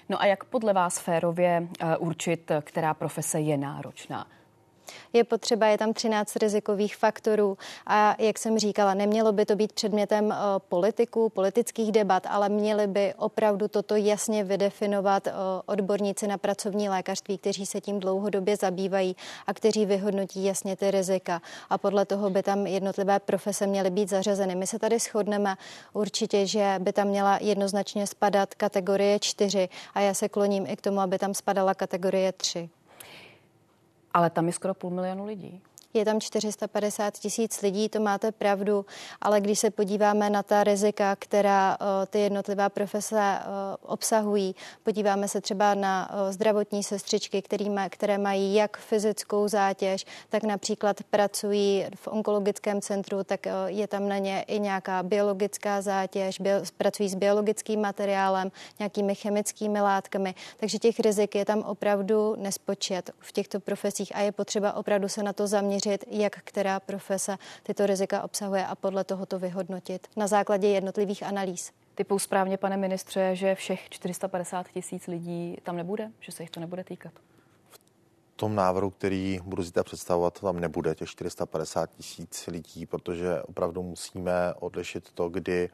No 0.08 0.20
a 0.20 0.26
jak 0.26 0.44
podle 0.44 0.72
vás 0.72 0.98
férově 0.98 1.60
uh, 1.60 2.08
určit, 2.08 2.50
která 2.60 2.94
profese 2.94 3.40
je 3.40 3.56
náročná? 3.56 4.26
Je 5.12 5.24
potřeba, 5.24 5.66
je 5.66 5.78
tam 5.78 5.92
13 5.92 6.36
rizikových 6.36 6.96
faktorů 6.96 7.58
a 7.86 8.16
jak 8.18 8.38
jsem 8.38 8.58
říkala, 8.58 8.94
nemělo 8.94 9.32
by 9.32 9.46
to 9.46 9.56
být 9.56 9.72
předmětem 9.72 10.32
eh, 10.32 10.36
politiků, 10.68 11.28
politických 11.28 11.92
debat, 11.92 12.26
ale 12.28 12.48
měli 12.48 12.86
by 12.86 13.14
opravdu 13.16 13.68
toto 13.68 13.96
jasně 13.96 14.44
vydefinovat 14.44 15.26
eh, 15.26 15.32
odborníci 15.66 16.26
na 16.26 16.38
pracovní 16.38 16.88
lékařství, 16.88 17.38
kteří 17.38 17.66
se 17.66 17.80
tím 17.80 18.00
dlouhodobě 18.00 18.56
zabývají 18.56 19.16
a 19.46 19.54
kteří 19.54 19.86
vyhodnotí 19.86 20.44
jasně 20.44 20.76
ty 20.76 20.90
rizika 20.90 21.42
a 21.70 21.78
podle 21.78 22.06
toho 22.06 22.30
by 22.30 22.42
tam 22.42 22.66
jednotlivé 22.66 23.20
profese 23.20 23.66
měly 23.66 23.90
být 23.90 24.08
zařazeny. 24.08 24.54
My 24.54 24.66
se 24.66 24.78
tady 24.78 24.98
shodneme 24.98 25.54
určitě, 25.92 26.46
že 26.46 26.74
by 26.78 26.92
tam 26.92 27.08
měla 27.08 27.38
jednoznačně 27.40 28.06
spadat 28.06 28.54
kategorie 28.54 29.18
4 29.18 29.68
a 29.94 30.00
já 30.00 30.14
se 30.14 30.28
kloním 30.28 30.66
i 30.66 30.76
k 30.76 30.80
tomu, 30.80 31.00
aby 31.00 31.18
tam 31.18 31.34
spadala 31.34 31.74
kategorie 31.74 32.32
3. 32.32 32.70
Ale 34.14 34.30
tam 34.30 34.46
je 34.46 34.52
skoro 34.52 34.74
půl 34.74 34.90
milionu 34.90 35.26
lidí 35.26 35.62
je 35.94 36.04
tam 36.04 36.20
450 36.20 37.18
tisíc 37.18 37.62
lidí, 37.62 37.88
to 37.88 38.00
máte 38.00 38.32
pravdu, 38.32 38.86
ale 39.20 39.40
když 39.40 39.58
se 39.58 39.70
podíváme 39.70 40.30
na 40.30 40.42
ta 40.42 40.64
rizika, 40.64 41.16
která 41.16 41.76
eh, 41.80 42.06
ty 42.06 42.20
jednotlivá 42.20 42.68
profese 42.68 43.20
eh, 43.20 43.44
obsahují, 43.82 44.54
podíváme 44.82 45.28
se 45.28 45.40
třeba 45.40 45.74
na 45.74 46.10
eh, 46.12 46.32
zdravotní 46.32 46.82
sestřičky, 46.82 47.42
které 47.90 48.18
mají 48.18 48.54
jak 48.54 48.76
fyzickou 48.76 49.48
zátěž, 49.48 50.06
tak 50.28 50.42
například 50.42 50.96
pracují 51.10 51.86
v 51.96 52.08
onkologickém 52.08 52.80
centru, 52.80 53.24
tak 53.24 53.46
je 53.66 53.86
tam 53.86 54.08
na 54.08 54.18
ně 54.18 54.44
i 54.48 54.60
nějaká 54.60 55.02
biologická 55.02 55.80
zátěž, 55.80 56.40
pracují 56.76 57.08
s 57.08 57.14
biologickým 57.14 57.80
materiálem, 57.80 58.50
nějakými 58.78 59.14
chemickými 59.14 59.80
látkami, 59.80 60.34
takže 60.56 60.78
těch 60.78 61.00
rizik 61.00 61.34
je 61.34 61.44
tam 61.44 61.62
opravdu 61.62 62.34
nespočet 62.38 63.10
v 63.18 63.32
těchto 63.32 63.60
profesích 63.60 64.16
a 64.16 64.20
je 64.20 64.32
potřeba 64.32 64.72
opravdu 64.72 65.08
se 65.08 65.22
na 65.22 65.32
to 65.32 65.46
zaměřit 65.46 65.81
zaměřit, 65.84 66.04
jak 66.08 66.38
která 66.44 66.80
profese 66.80 67.38
tyto 67.62 67.86
rizika 67.86 68.22
obsahuje 68.22 68.66
a 68.66 68.74
podle 68.74 69.04
toho 69.04 69.26
to 69.26 69.38
vyhodnotit 69.38 70.06
na 70.16 70.26
základě 70.26 70.68
jednotlivých 70.68 71.22
analýz. 71.22 71.72
Typou 71.94 72.18
správně, 72.18 72.56
pane 72.56 72.76
ministře, 72.76 73.36
že 73.36 73.54
všech 73.54 73.88
450 73.90 74.68
tisíc 74.68 75.06
lidí 75.06 75.56
tam 75.62 75.76
nebude, 75.76 76.10
že 76.20 76.32
se 76.32 76.42
jich 76.42 76.50
to 76.50 76.60
nebude 76.60 76.84
týkat? 76.84 77.12
V 77.70 78.36
tom 78.36 78.54
návrhu, 78.54 78.90
který 78.90 79.40
budu 79.44 79.62
zítra 79.62 79.84
představovat, 79.84 80.40
tam 80.40 80.60
nebude 80.60 80.94
těch 80.94 81.08
450 81.08 81.90
tisíc 81.90 82.46
lidí, 82.46 82.86
protože 82.86 83.42
opravdu 83.42 83.82
musíme 83.82 84.54
odlišit 84.60 85.12
to, 85.14 85.28
kdy 85.28 85.70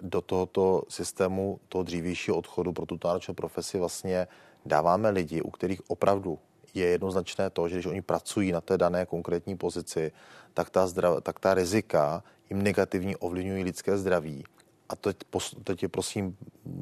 do 0.00 0.20
tohoto 0.20 0.82
systému, 0.88 1.60
toho 1.68 1.84
dřívějšího 1.84 2.36
odchodu 2.36 2.72
pro 2.72 2.86
tuto 2.86 3.08
náročnou 3.08 3.34
profesi 3.34 3.78
vlastně 3.78 4.28
dáváme 4.66 5.10
lidi, 5.10 5.42
u 5.42 5.50
kterých 5.50 5.90
opravdu 5.90 6.38
je 6.76 6.86
jednoznačné 6.86 7.50
to, 7.50 7.68
že 7.68 7.74
když 7.74 7.86
oni 7.86 8.02
pracují 8.02 8.52
na 8.52 8.60
té 8.60 8.78
dané 8.78 9.06
konkrétní 9.06 9.56
pozici, 9.56 10.12
tak 10.54 10.70
ta, 10.70 10.86
zdrav, 10.86 11.22
tak 11.22 11.40
ta 11.40 11.54
rizika 11.54 12.22
jim 12.50 12.62
negativně 12.62 13.16
ovlivňují 13.16 13.64
lidské 13.64 13.98
zdraví. 13.98 14.44
A 14.88 14.96
teď, 14.96 15.16
teď 15.64 15.82
je 15.82 15.88
prosím 15.88 16.36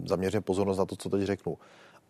zaměřím 0.05 0.43
pozornost 0.43 0.79
na 0.79 0.85
to, 0.85 0.97
co 0.97 1.11
teď 1.11 1.23
řeknu. 1.23 1.59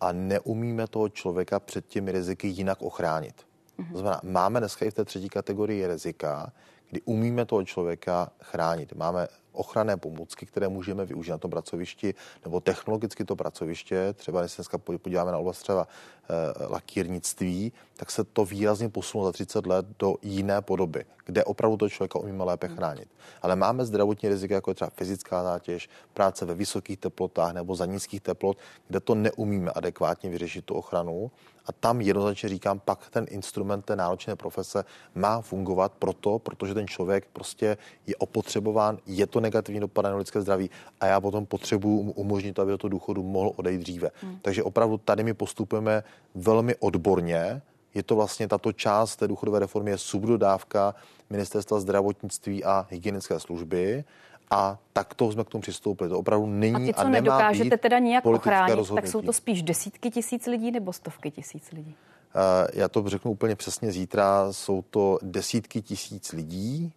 A 0.01 0.13
neumíme 0.13 0.87
toho 0.87 1.09
člověka 1.09 1.61
před 1.61 1.87
těmi 1.87 2.13
riziky 2.13 2.49
jinak 2.49 2.83
ochránit. 2.83 3.35
Mm-hmm. 3.79 3.93
To 3.93 3.99
znamená, 3.99 4.21
máme 4.25 4.61
dneska 4.61 4.87
i 4.87 4.91
v 4.91 4.95
té 4.95 5.05
třetí 5.05 5.29
kategorii 5.29 5.87
rizika, 5.87 6.53
kdy 6.91 7.01
umíme 7.05 7.45
toho 7.45 7.65
člověka 7.65 8.31
chránit. 8.41 8.93
Máme 8.93 9.29
ochranné 9.55 9.97
pomůcky, 9.97 10.47
které 10.47 10.69
můžeme 10.69 11.05
využít 11.05 11.31
na 11.31 11.39
tom 11.39 11.51
pracovišti, 11.51 12.15
nebo 12.45 12.61
technologicky 12.61 13.25
to 13.25 13.37
pracoviště, 13.37 14.13
třeba 14.13 14.41
když 14.41 14.53
se 14.53 14.57
dneska 14.57 14.79
podíváme 14.79 15.33
na 15.33 15.39
oblast 15.39 15.59
třeba 15.59 15.87
e, 15.89 16.67
lakírnictví, 16.67 17.73
tak 17.97 18.11
se 18.11 18.25
to 18.25 18.45
výrazně 18.45 18.89
posunulo 18.89 19.29
za 19.29 19.33
30 19.33 19.67
let 19.67 19.87
do 19.99 20.15
jiné 20.23 20.63
podoby, 20.63 21.05
kde 21.25 21.45
opravdu 21.45 21.77
to 21.77 21.89
člověka 21.89 22.19
umíme 22.19 22.45
lépe 22.45 22.69
chránit. 22.69 23.09
Ale 23.43 23.57
máme 23.57 23.85
zdravotní 23.85 24.29
rizika, 24.29 24.55
jako 24.55 24.71
je 24.71 24.75
třeba 24.75 24.91
fyzická 24.91 25.43
zátěž, 25.43 25.89
práce 26.15 26.45
ve 26.45 26.55
vysokých 26.55 26.99
teplotách 26.99 27.53
nebo 27.53 27.77
za 27.77 27.87
nízkých 27.87 28.21
teplot, 28.21 28.59
kde 28.89 29.01
to 29.01 29.15
neumíme 29.15 29.71
adekvátně 29.71 30.31
vyřešit 30.31 30.65
tu 30.65 30.75
ochranu. 30.75 31.31
A 31.67 31.73
tam 31.73 32.01
jednoznačně 32.01 32.49
říkám, 32.49 32.81
pak 32.85 33.11
ten 33.11 33.27
instrument 33.29 33.85
té 33.85 33.97
náročné 33.97 34.37
profese 34.37 34.85
má 35.15 35.41
fungovat 35.41 35.93
proto, 35.99 36.39
protože 36.39 36.75
ten 36.75 36.89
člověk 36.89 37.27
prostě 37.33 37.77
je 38.07 38.17
opotřebován, 38.17 38.99
je 39.07 39.27
to 39.27 39.41
negativní 39.41 39.81
dopad 39.81 40.03
na 40.03 40.17
lidské 40.17 40.41
zdraví 40.41 40.71
a 41.01 41.07
já 41.07 41.21
potom 41.21 41.47
potřebuji 41.47 42.01
umožnit, 42.01 42.59
aby 42.59 42.71
do 42.71 42.79
toho 42.79 42.89
důchodu 42.89 43.23
mohl 43.23 43.53
odejít 43.57 43.81
dříve. 43.81 44.11
Hmm. 44.23 44.39
Takže 44.43 44.63
opravdu 44.63 44.99
tady 44.99 45.25
my 45.25 45.35
postupujeme 45.35 46.05
velmi 46.35 46.77
odborně. 46.77 47.63
Je 47.95 48.03
to 48.03 48.17
vlastně 48.17 48.49
tato 48.49 48.73
část 48.73 49.17
té 49.17 49.29
důchodové 49.29 49.59
reformy 49.59 49.91
je 49.91 49.99
subdodávka 49.99 50.95
Ministerstva 51.31 51.81
zdravotnictví 51.81 52.65
a 52.65 52.87
hygienické 52.91 53.41
služby 53.41 54.05
a 54.51 54.79
takto 54.93 55.33
jsme 55.33 55.45
k 55.45 55.49
tomu 55.49 55.63
přistoupili. 55.63 56.11
To 56.11 56.19
opravdu 56.19 56.47
není 56.47 56.75
a, 56.75 56.79
ty, 56.79 56.95
co 56.95 57.01
a 57.01 57.05
nemá 57.05 57.15
nedokážete 57.15 57.77
teda 57.77 57.99
nějak 57.99 58.27
ochránit, 58.27 58.95
tak 58.95 59.07
jsou 59.07 59.23
to 59.23 59.33
spíš 59.33 59.63
desítky 59.63 60.11
tisíc 60.11 60.47
lidí 60.47 60.71
nebo 60.71 60.93
stovky 60.93 61.31
tisíc 61.31 61.73
lidí? 61.73 61.97
Uh, 62.35 62.69
já 62.75 62.89
to 62.89 63.09
řeknu 63.09 63.31
úplně 63.31 63.57
přesně 63.57 63.93
zítra. 63.93 64.53
Jsou 64.53 64.83
to 64.83 65.19
desítky 65.23 65.83
tisíc 65.83 66.33
lidí, 66.33 66.93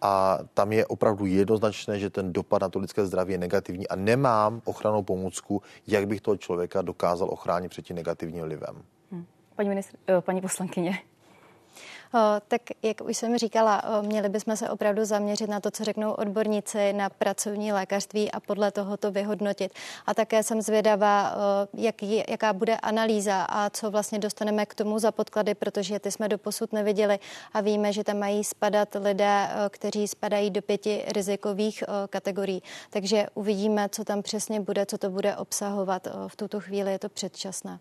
a 0.00 0.38
tam 0.54 0.72
je 0.72 0.86
opravdu 0.86 1.26
jednoznačné, 1.26 1.98
že 1.98 2.10
ten 2.10 2.32
dopad 2.32 2.62
na 2.62 2.68
to 2.68 2.78
lidské 2.78 3.06
zdraví 3.06 3.32
je 3.32 3.38
negativní 3.38 3.88
a 3.88 3.96
nemám 3.96 4.62
ochranou 4.64 5.02
pomůcku, 5.02 5.62
jak 5.86 6.06
bych 6.06 6.20
toho 6.20 6.36
člověka 6.36 6.82
dokázal 6.82 7.28
ochránit 7.30 7.68
před 7.68 7.84
tím 7.84 7.96
negativním 7.96 8.44
vlivem. 8.44 8.82
Hmm. 9.12 9.26
Paní, 9.56 9.68
ministr, 9.68 9.96
eh, 10.08 10.20
paní 10.20 10.40
poslankyně. 10.40 10.98
Tak 12.48 12.62
jak 12.82 13.00
už 13.00 13.16
jsem 13.16 13.38
říkala, 13.38 13.82
měli 14.02 14.28
bychom 14.28 14.56
se 14.56 14.70
opravdu 14.70 15.04
zaměřit 15.04 15.50
na 15.50 15.60
to, 15.60 15.70
co 15.70 15.84
řeknou 15.84 16.12
odborníci 16.12 16.92
na 16.92 17.10
pracovní 17.10 17.72
lékařství 17.72 18.32
a 18.32 18.40
podle 18.40 18.70
toho 18.70 18.96
to 18.96 19.10
vyhodnotit. 19.10 19.72
A 20.06 20.14
také 20.14 20.42
jsem 20.42 20.62
zvědavá, 20.62 21.34
jaký, 21.74 22.22
jaká 22.28 22.52
bude 22.52 22.76
analýza 22.76 23.42
a 23.42 23.70
co 23.70 23.90
vlastně 23.90 24.18
dostaneme 24.18 24.66
k 24.66 24.74
tomu 24.74 24.98
za 24.98 25.12
podklady, 25.12 25.54
protože 25.54 25.98
ty 25.98 26.10
jsme 26.10 26.28
doposud 26.28 26.72
neviděli 26.72 27.18
a 27.52 27.60
víme, 27.60 27.92
že 27.92 28.04
tam 28.04 28.18
mají 28.18 28.44
spadat 28.44 28.96
lidé, 29.00 29.48
kteří 29.70 30.08
spadají 30.08 30.50
do 30.50 30.62
pěti 30.62 31.04
rizikových 31.14 31.84
kategorií. 32.10 32.62
Takže 32.90 33.26
uvidíme, 33.34 33.88
co 33.88 34.04
tam 34.04 34.22
přesně 34.22 34.60
bude, 34.60 34.86
co 34.86 34.98
to 34.98 35.10
bude 35.10 35.36
obsahovat. 35.36 36.08
V 36.28 36.36
tuto 36.36 36.60
chvíli 36.60 36.92
je 36.92 36.98
to 36.98 37.08
předčasné. 37.08 37.78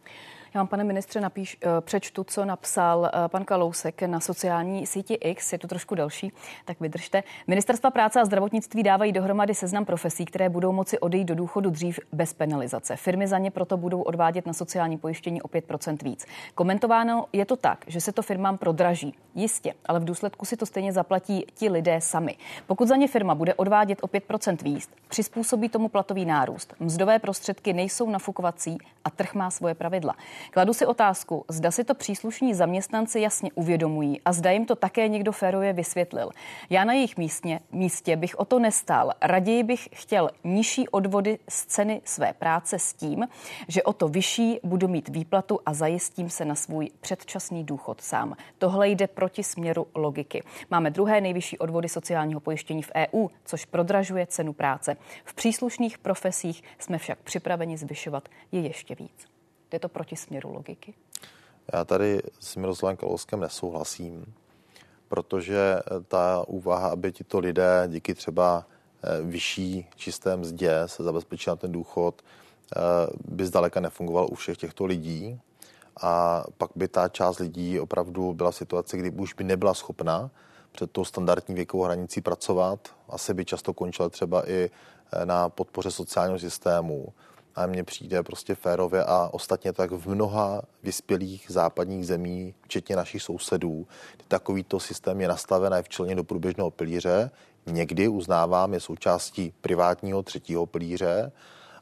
Já 0.58 0.62
vám, 0.62 0.68
pane 0.68 0.84
ministře, 0.84 1.22
napíš, 1.22 1.58
eh, 1.62 1.82
přečtu, 1.82 2.24
co 2.24 2.46
napsal 2.46 3.06
eh, 3.06 3.28
pan 3.28 3.46
Kalousek 3.46 4.02
na 4.02 4.20
sociální 4.20 4.86
síti 4.86 5.14
X, 5.14 5.54
je 5.54 5.60
to 5.60 5.68
trošku 5.68 5.96
delší, 5.96 6.34
tak 6.66 6.80
vydržte. 6.80 7.24
Ministerstva 7.48 7.92
práce 7.92 8.22
a 8.22 8.26
zdravotnictví 8.26 8.84
dávají 8.84 9.12
dohromady 9.12 9.56
seznam 9.56 9.86
profesí, 9.86 10.26
které 10.26 10.50
budou 10.50 10.72
moci 10.72 11.00
odejít 11.00 11.26
do 11.26 11.36
důchodu 11.36 11.70
dřív 11.70 12.00
bez 12.12 12.34
penalizace. 12.34 12.96
Firmy 12.96 13.28
za 13.28 13.38
ně 13.38 13.52
proto 13.52 13.78
budou 13.78 14.02
odvádět 14.02 14.46
na 14.46 14.54
sociální 14.54 14.98
pojištění 14.98 15.42
o 15.42 15.48
5% 15.48 16.04
víc. 16.04 16.26
Komentováno 16.56 17.26
je 17.34 17.46
to 17.46 17.56
tak, 17.56 17.86
že 17.88 18.02
se 18.02 18.12
to 18.12 18.22
firmám 18.22 18.58
prodraží. 18.58 19.14
Jistě, 19.36 19.74
ale 19.86 20.00
v 20.00 20.06
důsledku 20.06 20.46
si 20.46 20.58
to 20.58 20.66
stejně 20.66 20.94
zaplatí 20.94 21.46
ti 21.54 21.70
lidé 21.70 22.02
sami. 22.02 22.36
Pokud 22.68 22.88
za 22.88 22.96
ně 22.96 23.08
firma 23.08 23.36
bude 23.36 23.54
odvádět 23.54 24.00
o 24.02 24.08
5% 24.08 24.64
víc, 24.64 24.90
přizpůsobí 25.08 25.70
tomu 25.70 25.90
platový 25.90 26.26
nárůst. 26.26 26.74
Mzdové 26.80 27.20
prostředky 27.20 27.74
nejsou 27.74 28.10
nafukovací 28.10 28.78
a 29.06 29.10
trh 29.10 29.34
má 29.34 29.52
svoje 29.52 29.76
pravidla. 29.76 30.16
Kladu 30.52 30.74
si 30.74 30.86
otázku, 30.86 31.46
zda 31.50 31.72
si 31.72 31.84
to 31.84 31.96
příslušní 31.96 32.54
zaměstnanci 32.54 33.20
jasně 33.20 33.52
uvědomují 33.56 34.22
a 34.26 34.34
zda 34.34 34.52
jim 34.52 34.66
to 34.66 34.76
také 34.76 35.08
někdo 35.08 35.32
férově 35.32 35.74
vysvětlil. 35.74 36.30
Já 36.70 36.84
na 36.84 36.94
jejich 36.94 37.18
místě, 37.18 37.60
místě 37.72 38.16
bych 38.16 38.40
o 38.40 38.46
to 38.46 38.60
nestál. 38.60 39.12
Raději 39.22 39.64
bych 39.64 39.90
chtěl 39.94 40.30
nižší 40.44 40.90
odvody 40.90 41.40
z 41.50 41.66
ceny 41.66 42.02
své 42.06 42.34
práce 42.34 42.80
s 42.80 42.94
tím, 42.94 43.28
že 43.68 43.84
o 43.84 43.94
to 43.94 44.08
vyšší 44.08 44.60
budu 44.64 44.88
mít 44.88 45.10
výplatu 45.10 45.60
a 45.66 45.74
zajistím 45.74 46.30
se 46.30 46.46
na 46.46 46.56
svůj 46.56 46.90
předčasný 47.02 47.64
důchod 47.64 48.02
sám. 48.02 48.36
Tohle 48.58 48.90
jde 48.90 49.08
proti 49.08 49.44
směru 49.44 49.88
logiky. 49.96 50.44
Máme 50.72 50.92
druhé 50.92 51.22
nejvyšší 51.22 51.58
odvody 51.58 51.90
sociálního 51.90 52.40
pojištění 52.40 52.82
v 52.82 52.92
EU, 52.96 53.28
což 53.46 53.66
prodražuje 53.66 54.28
cenu 54.28 54.54
práce. 54.54 54.98
V 55.26 55.34
příslušných 55.34 55.98
profesích 55.98 56.64
jsme 56.80 56.98
však 56.98 57.20
připraveni 57.20 57.78
zvyšovat 57.78 58.30
je 58.52 58.62
ještě 58.62 58.96
víc. 58.96 59.37
Je 59.72 59.80
to 59.80 59.90
proti 59.90 60.16
směru 60.16 60.54
logiky? 60.54 60.94
Já 61.74 61.86
tady 61.86 62.22
s 62.40 62.56
Miroslavem 62.56 62.98
Kalouskem 62.98 63.40
nesouhlasím, 63.40 64.34
protože 65.08 65.80
ta 66.08 66.44
úvaha, 66.48 66.90
aby 66.90 67.12
tito 67.12 67.40
lidé 67.40 67.84
díky 67.88 68.14
třeba 68.14 68.66
eh, 69.04 69.22
vyšší 69.22 69.88
čisté 69.96 70.38
mzdě 70.38 70.72
se 70.86 71.04
zabezpečili 71.04 71.52
na 71.52 71.56
ten 71.56 71.72
důchod, 71.72 72.22
eh, 72.22 72.80
by 73.28 73.46
zdaleka 73.46 73.80
nefungoval 73.80 74.28
u 74.32 74.36
všech 74.36 74.58
těchto 74.58 74.86
lidí. 74.86 75.40
A 76.02 76.44
pak 76.58 76.72
by 76.76 76.88
ta 76.88 77.08
část 77.10 77.40
lidí 77.40 77.80
opravdu 77.80 78.34
byla 78.34 78.52
v 78.52 78.56
situaci, 78.56 78.98
kdy 78.98 79.12
už 79.12 79.34
by 79.34 79.44
nebyla 79.44 79.74
schopna 79.74 80.30
před 80.72 80.92
tou 80.92 81.06
standardní 81.06 81.56
věkovou 81.56 81.84
hranicí 81.84 82.22
pracovat. 82.22 82.80
Asi 83.10 83.34
by 83.34 83.46
často 83.46 83.74
končila 83.74 84.10
třeba 84.10 84.50
i 84.50 84.70
eh, 85.12 85.26
na 85.26 85.50
podpoře 85.50 85.92
sociálního 85.92 86.40
systému. 86.40 87.14
A 87.58 87.66
mně 87.66 87.84
přijde 87.84 88.24
prostě 88.24 88.56
férově 88.56 89.04
a 89.04 89.30
ostatně 89.34 89.74
tak 89.74 89.92
v 89.92 90.08
mnoha 90.08 90.62
vyspělých 90.84 91.46
západních 91.50 92.08
zemí, 92.08 92.54
včetně 92.62 92.96
našich 92.96 93.22
sousedů, 93.22 93.88
takovýto 94.28 94.80
systém 94.80 95.22
je 95.22 95.28
nastaven 95.28 95.76
v 95.82 95.90
členě 95.90 96.16
do 96.16 96.24
průběžného 96.24 96.72
pilíře. 96.72 97.32
Někdy, 97.66 98.08
uznávám, 98.08 98.74
je 98.74 98.80
součástí 98.80 99.54
privátního 99.62 100.24
třetího 100.24 100.66
pilíře, 100.66 101.32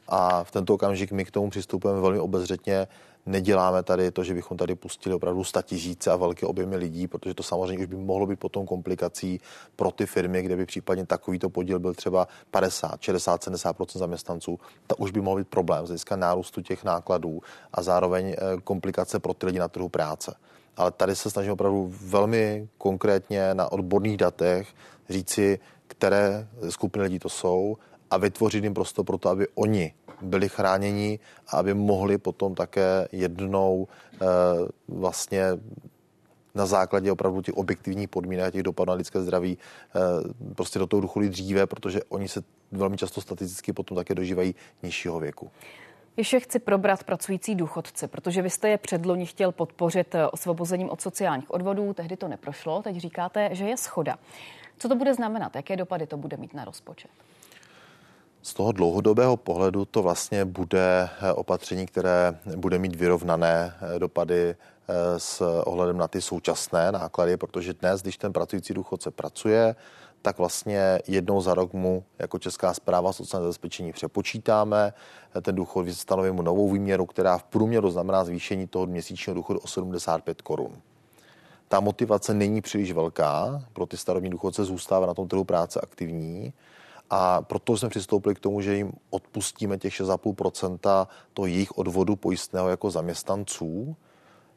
a 0.07 0.43
v 0.43 0.51
tento 0.51 0.73
okamžik 0.73 1.11
my 1.11 1.25
k 1.25 1.31
tomu 1.31 1.49
přistupujeme 1.49 2.01
velmi 2.01 2.19
obezřetně 2.19 2.87
Neděláme 3.25 3.83
tady 3.83 4.11
to, 4.11 4.23
že 4.23 4.33
bychom 4.33 4.57
tady 4.57 4.75
pustili 4.75 5.15
opravdu 5.15 5.43
tisíce 5.61 6.11
a 6.11 6.15
velké 6.15 6.45
objemy 6.45 6.75
lidí, 6.75 7.07
protože 7.07 7.33
to 7.33 7.43
samozřejmě 7.43 7.83
už 7.83 7.89
by 7.89 7.95
mohlo 7.95 8.27
být 8.27 8.39
potom 8.39 8.65
komplikací 8.65 9.41
pro 9.75 9.91
ty 9.91 10.05
firmy, 10.05 10.41
kde 10.41 10.55
by 10.55 10.65
případně 10.65 11.05
takovýto 11.05 11.49
podíl 11.49 11.79
byl 11.79 11.93
třeba 11.93 12.27
50, 12.51 13.01
60, 13.01 13.45
70% 13.45 13.99
zaměstnanců. 13.99 14.59
To 14.87 14.95
už 14.95 15.11
by 15.11 15.21
mohl 15.21 15.37
být 15.37 15.47
problém 15.47 15.85
z 15.85 15.89
hlediska 15.89 16.15
nárůstu 16.15 16.61
těch 16.61 16.83
nákladů 16.83 17.41
a 17.73 17.81
zároveň 17.81 18.29
eh, 18.29 18.61
komplikace 18.63 19.19
pro 19.19 19.33
ty 19.33 19.45
lidi 19.45 19.59
na 19.59 19.67
trhu 19.67 19.89
práce. 19.89 20.35
Ale 20.77 20.91
tady 20.91 21.15
se 21.15 21.29
snažím 21.31 21.51
opravdu 21.51 21.93
velmi 22.01 22.67
konkrétně 22.77 23.53
na 23.53 23.71
odborných 23.71 24.17
datech 24.17 24.67
říci, 25.09 25.59
které 25.87 26.47
skupiny 26.69 27.03
lidí 27.03 27.19
to 27.19 27.29
jsou 27.29 27.77
a 28.11 28.17
vytvořit 28.17 28.63
jim 28.63 28.73
prostor 28.73 29.05
pro 29.05 29.17
to, 29.17 29.29
aby 29.29 29.47
oni 29.55 29.93
byli 30.21 30.49
chráněni 30.49 31.19
a 31.47 31.57
aby 31.57 31.73
mohli 31.73 32.17
potom 32.17 32.55
také 32.55 33.07
jednou 33.11 33.87
e, 34.13 34.25
vlastně 34.87 35.43
na 36.55 36.65
základě 36.65 37.11
opravdu 37.11 37.41
těch 37.41 37.57
objektivních 37.57 38.09
podmínek, 38.09 38.53
těch 38.53 38.63
dopadů 38.63 38.89
na 38.89 38.95
lidské 38.95 39.21
zdraví, 39.21 39.57
e, 39.57 40.53
prostě 40.53 40.79
do 40.79 40.87
toho 40.87 41.01
důchodu 41.01 41.29
dříve, 41.29 41.67
protože 41.67 42.03
oni 42.03 42.27
se 42.27 42.43
velmi 42.71 42.97
často 42.97 43.21
statisticky 43.21 43.73
potom 43.73 43.95
také 43.95 44.15
dožívají 44.15 44.55
nižšího 44.83 45.19
věku. 45.19 45.51
Ještě 46.17 46.39
chci 46.39 46.59
probrat 46.59 47.03
pracující 47.03 47.55
důchodce, 47.55 48.07
protože 48.07 48.41
vy 48.41 48.49
jste 48.49 48.69
je 48.69 48.77
předloni 48.77 49.25
chtěl 49.25 49.51
podpořit 49.51 50.15
eh, 50.15 50.27
osvobozením 50.27 50.89
od 50.89 51.01
sociálních 51.01 51.51
odvodů, 51.51 51.93
tehdy 51.93 52.17
to 52.17 52.27
neprošlo, 52.27 52.81
teď 52.81 52.97
říkáte, 52.97 53.49
že 53.51 53.65
je 53.65 53.77
schoda. 53.77 54.15
Co 54.77 54.89
to 54.89 54.95
bude 54.95 55.13
znamenat? 55.13 55.55
Jaké 55.55 55.75
dopady 55.75 56.07
to 56.07 56.17
bude 56.17 56.37
mít 56.37 56.53
na 56.53 56.65
rozpočet? 56.65 57.11
Z 58.45 58.53
toho 58.53 58.71
dlouhodobého 58.71 59.37
pohledu 59.37 59.85
to 59.85 60.01
vlastně 60.01 60.45
bude 60.45 61.09
eh, 61.21 61.33
opatření, 61.33 61.85
které 61.85 62.39
bude 62.55 62.79
mít 62.79 62.95
vyrovnané 62.95 63.73
eh, 63.95 63.99
dopady 63.99 64.49
eh, 64.49 64.55
s 65.17 65.41
ohledem 65.65 65.97
na 65.97 66.07
ty 66.07 66.21
současné 66.21 66.91
náklady, 66.91 67.37
protože 67.37 67.73
dnes, 67.73 68.01
když 68.01 68.17
ten 68.17 68.33
pracující 68.33 68.73
důchodce 68.73 69.11
pracuje, 69.11 69.75
tak 70.21 70.37
vlastně 70.37 70.99
jednou 71.07 71.41
za 71.41 71.53
rok 71.53 71.73
mu 71.73 72.03
jako 72.19 72.39
Česká 72.39 72.73
zpráva 72.73 73.13
sociálního 73.13 73.45
zabezpečení 73.45 73.91
přepočítáme. 73.91 74.93
Ten 75.41 75.55
důchod 75.55 75.89
stanovíme 75.89 76.35
mu 76.35 76.41
novou 76.41 76.71
výměru, 76.71 77.05
která 77.05 77.37
v 77.37 77.43
průměru 77.43 77.89
znamená 77.89 78.23
zvýšení 78.23 78.67
toho 78.67 78.85
měsíčního 78.85 79.35
důchodu 79.35 79.59
o 79.59 79.67
75 79.67 80.41
korun. 80.41 80.77
Ta 81.67 81.79
motivace 81.79 82.33
není 82.33 82.61
příliš 82.61 82.91
velká, 82.91 83.63
pro 83.73 83.85
ty 83.85 83.97
starobní 83.97 84.29
důchodce 84.29 84.63
zůstává 84.63 85.05
na 85.05 85.13
tom 85.13 85.27
trhu 85.27 85.43
práce 85.43 85.81
aktivní 85.81 86.53
a 87.09 87.41
proto 87.41 87.77
jsme 87.77 87.89
přistoupili 87.89 88.35
k 88.35 88.39
tomu, 88.39 88.61
že 88.61 88.75
jim 88.75 88.91
odpustíme 89.09 89.77
těch 89.77 89.93
6,5% 89.93 91.07
to 91.33 91.45
jejich 91.45 91.77
odvodu 91.77 92.15
pojistného 92.15 92.69
jako 92.69 92.91
zaměstnanců. 92.91 93.95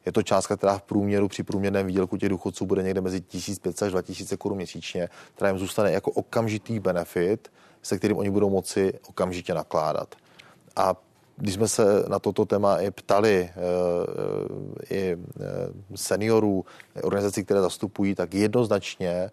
Je 0.05 0.11
to 0.11 0.23
částka, 0.23 0.57
která 0.57 0.77
v 0.77 0.81
průměru 0.81 1.27
při 1.27 1.43
průměrném 1.43 1.87
výdělku 1.87 2.17
těch 2.17 2.29
důchodců 2.29 2.65
bude 2.65 2.83
někde 2.83 3.01
mezi 3.01 3.21
1500 3.21 3.83
až 3.83 3.91
2000 3.91 4.37
korun 4.37 4.57
měsíčně, 4.57 5.09
která 5.35 5.49
jim 5.49 5.59
zůstane 5.59 5.91
jako 5.91 6.11
okamžitý 6.11 6.79
benefit, 6.79 7.51
se 7.81 7.97
kterým 7.97 8.17
oni 8.17 8.29
budou 8.29 8.49
moci 8.49 8.93
okamžitě 9.07 9.53
nakládat. 9.53 10.15
A 10.75 10.95
když 11.39 11.53
jsme 11.53 11.67
se 11.67 12.03
na 12.07 12.19
toto 12.19 12.45
téma 12.45 12.77
i 12.77 12.91
ptali 12.91 13.49
eh, 13.49 13.51
eh, 14.91 14.95
i 14.95 15.17
eh, 15.17 15.17
seniorů, 15.95 16.65
organizací, 17.03 17.43
které 17.43 17.61
zastupují, 17.61 18.15
tak 18.15 18.33
jednoznačně 18.33 19.31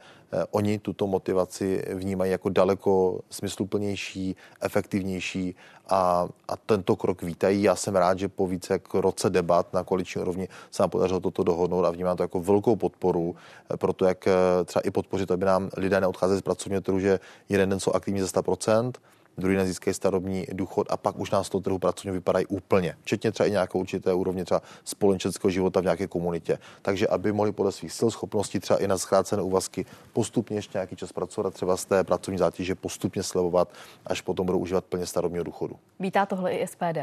oni 0.51 0.79
tuto 0.79 1.07
motivaci 1.07 1.85
vnímají 1.95 2.31
jako 2.31 2.49
daleko 2.49 3.21
smysluplnější, 3.31 4.37
efektivnější 4.61 5.55
a, 5.89 6.29
a 6.49 6.57
tento 6.57 6.97
krok 6.97 7.23
vítají. 7.23 7.63
Já 7.63 7.77
jsem 7.77 7.97
rád, 7.97 8.19
že 8.19 8.29
po 8.29 8.47
více 8.47 8.73
jak 8.73 8.95
roce 8.95 9.31
debat 9.31 9.73
na 9.73 9.85
koaliční 9.85 10.21
úrovni 10.21 10.49
se 10.71 10.83
nám 10.83 10.91
podařilo 10.91 11.21
toto 11.21 11.43
dohodnout 11.43 11.85
a 11.85 11.91
vnímám 11.91 12.17
to 12.17 12.23
jako 12.23 12.41
velkou 12.41 12.77
podporu 12.77 13.37
pro 13.79 13.93
to, 13.93 14.05
jak 14.05 14.29
třeba 14.65 14.83
i 14.85 14.91
podpořit, 14.91 15.31
aby 15.31 15.45
nám 15.45 15.71
lidé 15.77 16.01
neodcházeli 16.01 16.39
z 16.39 16.43
pracovního 16.43 16.81
trhu, 16.81 17.01
že 17.01 17.21
jeden 17.49 17.71
den 17.71 17.81
jsou 17.81 17.93
aktivní 17.93 18.21
ze 18.21 18.27
100%, 18.27 18.93
druhý 19.39 19.57
den 19.57 19.67
získají 19.67 19.95
starobní 19.95 20.47
důchod 20.53 20.87
a 20.91 20.97
pak 20.97 21.19
už 21.19 21.31
nás 21.31 21.49
to 21.49 21.61
trhu 21.61 21.79
pracovně 21.79 22.13
vypadají 22.13 22.47
úplně. 22.47 22.97
Včetně 23.03 23.33
třeba 23.33 23.47
i 23.47 23.51
nějaké 23.51 23.79
určité 23.79 24.15
úrovně 24.15 24.45
třeba 24.45 24.63
společenského 24.85 25.51
života 25.51 25.81
v 25.81 25.83
nějaké 25.83 26.07
komunitě. 26.07 26.59
Takže 26.83 27.09
aby 27.09 27.33
mohli 27.33 27.53
podle 27.53 27.73
svých 27.73 27.93
sil, 27.99 28.09
schopností 28.11 28.61
třeba 28.61 28.79
i 28.79 28.89
na 28.89 28.99
zkrácené 28.99 29.43
úvazky 29.43 29.87
postupně 30.13 30.57
ještě 30.57 30.79
nějaký 30.79 30.97
čas 30.97 31.13
pracovat, 31.13 31.55
třeba 31.55 31.77
z 31.77 31.85
té 31.85 32.05
pracovní 32.05 32.39
zátěže 32.39 32.75
postupně 32.75 33.23
slevovat, 33.23 33.69
až 34.07 34.21
potom 34.21 34.47
budou 34.47 34.59
užívat 34.59 34.85
plně 34.85 35.07
starobního 35.07 35.45
důchodu. 35.45 35.77
Vítá 36.01 36.27
tohle 36.27 36.53
i 36.53 36.67
SPD? 36.67 36.99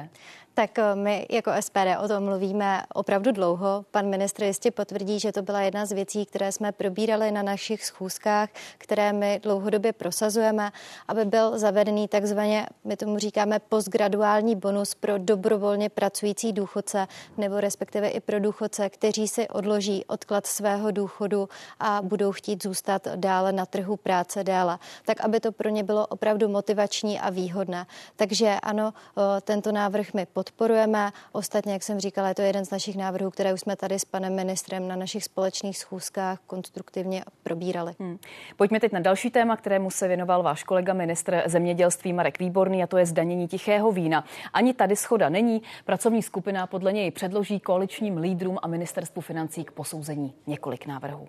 Tak 0.54 0.80
eh, 0.80 0.96
my 0.96 1.26
jako 1.30 1.52
SPD 1.60 1.98
o 2.04 2.08
tom 2.08 2.24
mluvíme 2.24 2.84
opravdu 2.93 3.32
dlouho. 3.32 3.86
Pan 3.91 4.10
ministr 4.10 4.43
jistě 4.43 4.72
potvrdí, 4.72 5.19
že 5.19 5.32
to 5.32 5.41
byla 5.41 5.62
jedna 5.62 5.86
z 5.86 5.91
věcí, 5.91 6.26
které 6.26 6.52
jsme 6.52 6.72
probírali 6.72 7.32
na 7.32 7.43
našich 7.43 7.86
schůzkách, 7.86 8.50
které 8.78 9.13
my 9.13 9.39
dlouhodobě 9.43 9.93
prosazujeme, 9.93 10.72
aby 11.08 11.26
byl 11.26 11.60
zavedený 11.60 12.08
takzvaně, 12.23 12.65
my 12.83 12.97
tomu 12.97 13.17
říkáme 13.17 13.59
postgraduální 13.59 14.55
bonus 14.55 14.95
pro 14.95 15.17
dobrovolně 15.17 15.89
pracující 15.89 16.53
důchodce, 16.53 17.07
nebo 17.38 17.59
respektive 17.59 18.07
i 18.07 18.19
pro 18.19 18.39
důchodce, 18.39 18.89
kteří 18.89 19.27
si 19.27 19.47
odloží 19.47 20.05
odklad 20.05 20.47
svého 20.47 20.91
důchodu 20.91 21.49
a 21.79 22.01
budou 22.01 22.31
chtít 22.31 22.63
zůstat 22.63 23.07
dále 23.15 23.51
na 23.51 23.65
trhu 23.65 23.97
práce 23.97 24.43
déle, 24.43 24.79
tak 25.05 25.21
aby 25.21 25.39
to 25.39 25.51
pro 25.51 25.69
ně 25.69 25.83
bylo 25.83 26.07
opravdu 26.07 26.47
motivační 26.47 27.19
a 27.19 27.29
výhodné. 27.29 27.86
Takže 28.15 28.57
ano, 28.63 28.93
tento 29.41 29.71
návrh 29.71 30.13
my 30.13 30.25
podporujeme. 30.25 31.12
Ostatně, 31.31 31.73
jak 31.73 31.83
jsem 31.83 31.99
říkala, 31.99 32.27
je 32.27 32.36
to 32.36 32.41
jeden 32.41 32.65
z 32.65 32.71
našich 32.71 32.97
návrhů, 32.97 33.31
které 33.31 33.53
už 33.53 33.59
jsme 33.59 33.75
tady 33.75 33.99
s 33.99 34.05
panem 34.05 34.36
ministrem 34.36 34.88
na 34.88 34.95
našich 34.95 35.23
společných 35.23 35.77
schůzkách 35.77 36.39
konstruktivně 36.47 37.23
probírali. 37.43 37.95
Hmm. 37.99 38.17
Pojďme 38.55 38.79
teď 38.79 38.91
na 38.91 38.99
další 38.99 39.29
téma, 39.29 39.57
kterému 39.57 39.91
se 39.91 40.07
věnoval 40.07 40.43
váš 40.43 40.63
kolega 40.63 40.93
ministr 40.93 41.43
zemědělství 41.45 42.12
Marek 42.13 42.39
Výborný, 42.39 42.84
a 42.84 42.88
to 42.88 42.97
je 42.97 43.06
zdanění 43.06 43.47
tichého 43.47 43.91
vína. 43.91 44.26
Ani 44.54 44.73
tady 44.73 44.95
schoda 44.95 45.30
není. 45.30 45.62
Pracovní 45.86 46.23
skupina 46.23 46.67
podle 46.67 46.93
něj 46.93 47.12
předloží 47.12 47.60
koaličním 47.60 48.17
lídrům 48.17 48.58
a 48.62 48.67
ministerstvu 48.67 49.21
financí 49.21 49.63
k 49.63 49.71
posouzení 49.71 50.34
několik 50.47 50.86
návrhů. 50.86 51.28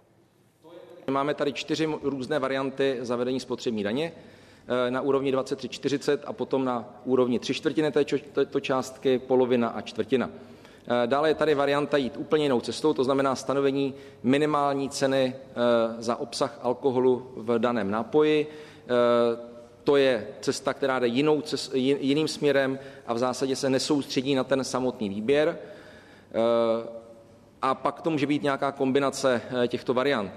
Máme 1.11 1.35
tady 1.35 1.53
čtyři 1.53 1.89
různé 2.03 2.39
varianty 2.39 2.99
zavedení 3.01 3.41
spotřební 3.41 3.83
daně. 3.83 4.13
Eh, 4.69 4.91
na 4.91 5.01
úrovni 5.01 5.33
23,40 5.33 6.19
a 6.27 6.33
potom 6.33 6.65
na 6.65 7.01
úrovni 7.05 7.39
3 7.39 7.55
čtvrtiny 7.55 7.93
této 8.33 8.61
částky, 8.61 9.19
polovina 9.19 9.69
a 9.69 9.81
čtvrtina. 9.81 10.31
Eh, 10.31 11.07
dále 11.07 11.31
je 11.31 11.35
tady 11.35 11.55
varianta 11.55 11.97
jít 11.97 12.17
úplně 12.17 12.45
jinou 12.45 12.61
cestou, 12.61 12.93
to 12.93 13.05
znamená 13.05 13.37
stanovení 13.37 13.95
minimální 14.23 14.91
ceny 14.91 15.35
eh, 15.37 15.55
za 16.03 16.17
obsah 16.17 16.59
alkoholu 16.63 17.31
v 17.37 17.59
daném 17.59 17.91
nápoji. 17.91 18.47
To 19.85 19.97
je 19.97 20.27
cesta, 20.41 20.75
která 20.75 20.99
jde 20.99 21.07
jinou, 21.07 21.43
jiným 21.75 22.29
směrem 22.29 22.79
a 23.07 23.15
v 23.15 23.19
zásadě 23.19 23.57
se 23.57 23.71
nesoustředí 23.71 24.35
na 24.35 24.45
ten 24.45 24.65
samotný 24.65 25.09
výběr. 25.09 25.59
A 27.63 27.75
pak 27.75 28.03
to 28.03 28.11
může 28.11 28.27
být 28.27 28.43
nějaká 28.43 28.73
kombinace 28.73 29.43
těchto 29.69 29.95
variant. 29.95 30.33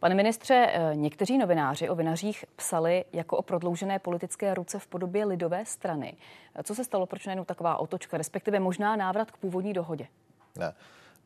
Pane 0.00 0.14
ministře, 0.14 0.72
někteří 0.94 1.38
novináři 1.38 1.88
o 1.88 1.94
vinařích 1.94 2.44
psali 2.56 3.04
jako 3.12 3.36
o 3.36 3.42
prodloužené 3.42 3.98
politické 3.98 4.54
ruce 4.54 4.78
v 4.78 4.86
podobě 4.86 5.24
lidové 5.24 5.64
strany. 5.64 6.16
Co 6.62 6.74
se 6.74 6.84
stalo, 6.84 7.06
proč 7.06 7.26
najednou 7.26 7.44
taková 7.44 7.76
otočka, 7.76 8.18
respektive 8.18 8.60
možná 8.60 8.96
návrat 8.96 9.30
k 9.30 9.36
původní 9.36 9.72
dohodě? 9.72 10.06
Ne, 10.58 10.74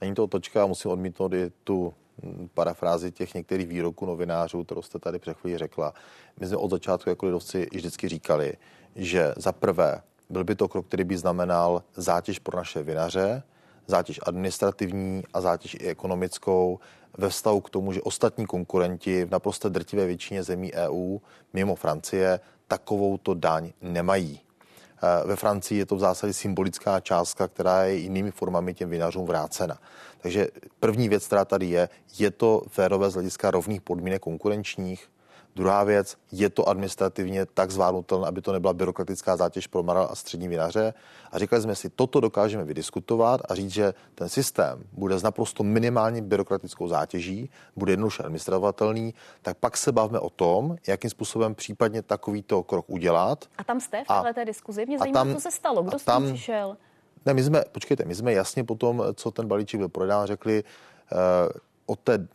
není 0.01 0.14
to 0.14 0.25
otočka, 0.25 0.67
musím 0.67 0.91
odmítnout 0.91 1.33
i 1.33 1.51
tu 1.64 1.95
parafrázi 2.55 3.13
těch 3.13 3.35
některých 3.35 3.69
výroků 3.69 4.07
novinářů, 4.07 4.65
kterou 4.65 4.83
jste 4.83 4.99
tady 4.99 5.19
před 5.19 5.37
chvíli 5.37 5.59
řekla. 5.59 5.95
My 6.41 6.47
jsme 6.47 6.57
od 6.57 6.71
začátku 6.71 7.11
jako 7.11 7.27
lidovci 7.27 7.69
vždycky 7.73 8.09
říkali, 8.09 8.55
že 8.97 9.35
za 9.37 9.53
prvé 9.53 10.03
byl 10.31 10.45
by 10.45 10.55
to 10.55 10.69
krok, 10.69 10.87
který 10.87 11.05
by 11.05 11.19
znamenal 11.19 11.83
zátěž 11.97 12.39
pro 12.39 12.57
naše 12.57 12.83
vinaře, 12.83 13.43
zátěž 13.87 14.21
administrativní 14.23 15.23
a 15.35 15.41
zátěž 15.41 15.75
i 15.75 15.89
ekonomickou 15.89 16.79
ve 17.19 17.29
vztahu 17.29 17.61
k 17.61 17.71
tomu, 17.71 17.93
že 17.93 18.03
ostatní 18.03 18.47
konkurenti 18.47 19.25
v 19.25 19.31
naprosto 19.31 19.69
drtivé 19.69 20.07
většině 20.07 20.43
zemí 20.43 20.73
EU 20.73 21.19
mimo 21.53 21.75
Francie 21.75 22.41
takovouto 22.69 23.35
daň 23.35 23.73
nemají. 23.83 24.41
Eh, 25.03 25.27
ve 25.27 25.37
Francii 25.37 25.79
je 25.79 25.87
to 25.87 25.97
v 25.97 26.01
zásadě 26.01 26.33
symbolická 26.33 27.01
částka, 27.01 27.49
která 27.49 27.85
je 27.85 27.95
jinými 27.95 28.31
formami 28.31 28.75
těm 28.75 28.91
vinařům 28.91 29.27
vrácena. 29.27 29.79
Takže 30.21 30.49
první 30.81 31.09
věc, 31.09 31.27
která 31.27 31.45
tady 31.45 31.67
je, 31.67 31.89
je 32.19 32.31
to 32.31 32.63
férové 32.69 33.11
z 33.11 33.15
hlediska 33.15 33.51
rovných 33.51 33.81
podmínek 33.81 34.23
konkurenčních, 34.23 35.09
Druhá 35.59 35.85
věc, 35.85 36.16
je 36.33 36.51
to 36.51 36.68
administrativně 36.68 37.47
tak 37.47 37.71
zvládnutelné, 37.71 38.29
aby 38.29 38.42
to 38.42 38.53
nebyla 38.53 38.73
byrokratická 38.73 39.37
zátěž 39.37 39.66
pro 39.66 39.83
malé 39.83 40.07
a 40.07 40.14
střední 40.14 40.49
vinaře. 40.49 40.94
A 41.33 41.38
říkali 41.38 41.62
jsme 41.62 41.75
si, 41.75 41.90
toto 41.90 42.21
dokážeme 42.21 42.64
vydiskutovat 42.64 43.40
a 43.49 43.55
říct, 43.55 43.71
že 43.71 43.94
ten 44.14 44.29
systém 44.29 44.85
bude 44.92 45.18
s 45.18 45.23
naprosto 45.23 45.62
minimální 45.62 46.23
byrokratickou 46.23 46.88
zátěží, 46.88 47.51
bude 47.77 47.92
jednoduše 47.92 48.23
administrovatelný, 48.23 49.14
tak 49.42 49.57
pak 49.57 49.77
se 49.77 49.92
bavíme 49.92 50.18
o 50.18 50.31
tom, 50.31 50.77
jakým 50.87 51.11
způsobem 51.11 51.55
případně 51.55 52.03
takovýto 52.03 52.62
krok 52.62 52.85
udělat. 52.88 53.44
A 53.59 53.64
tam 53.64 53.81
jste 53.81 54.05
v 54.05 54.23
této 54.23 54.35
té 54.35 54.44
diskuzi? 54.44 54.87
Mě 54.87 54.99
zajímá, 54.99 55.21
tam, 55.21 55.35
co 55.35 55.40
se 55.40 55.51
stalo, 55.51 55.83
kdo 55.83 55.99
s 55.99 56.05
tím 56.05 56.33
přišel? 56.33 56.77
Ne, 57.27 57.35
my 57.35 57.42
jsme, 57.42 57.62
počkejte, 57.73 58.05
my 58.05 58.14
jsme 58.14 58.33
jasně 58.33 58.64
potom, 58.64 59.03
co 59.14 59.31
ten 59.31 59.49
balíček 59.49 59.79
byl 59.79 59.88
prodán, 59.88 60.27
řekli, 60.27 60.64
uh, 61.12 61.18
od 61.87 61.99
té 61.99 62.29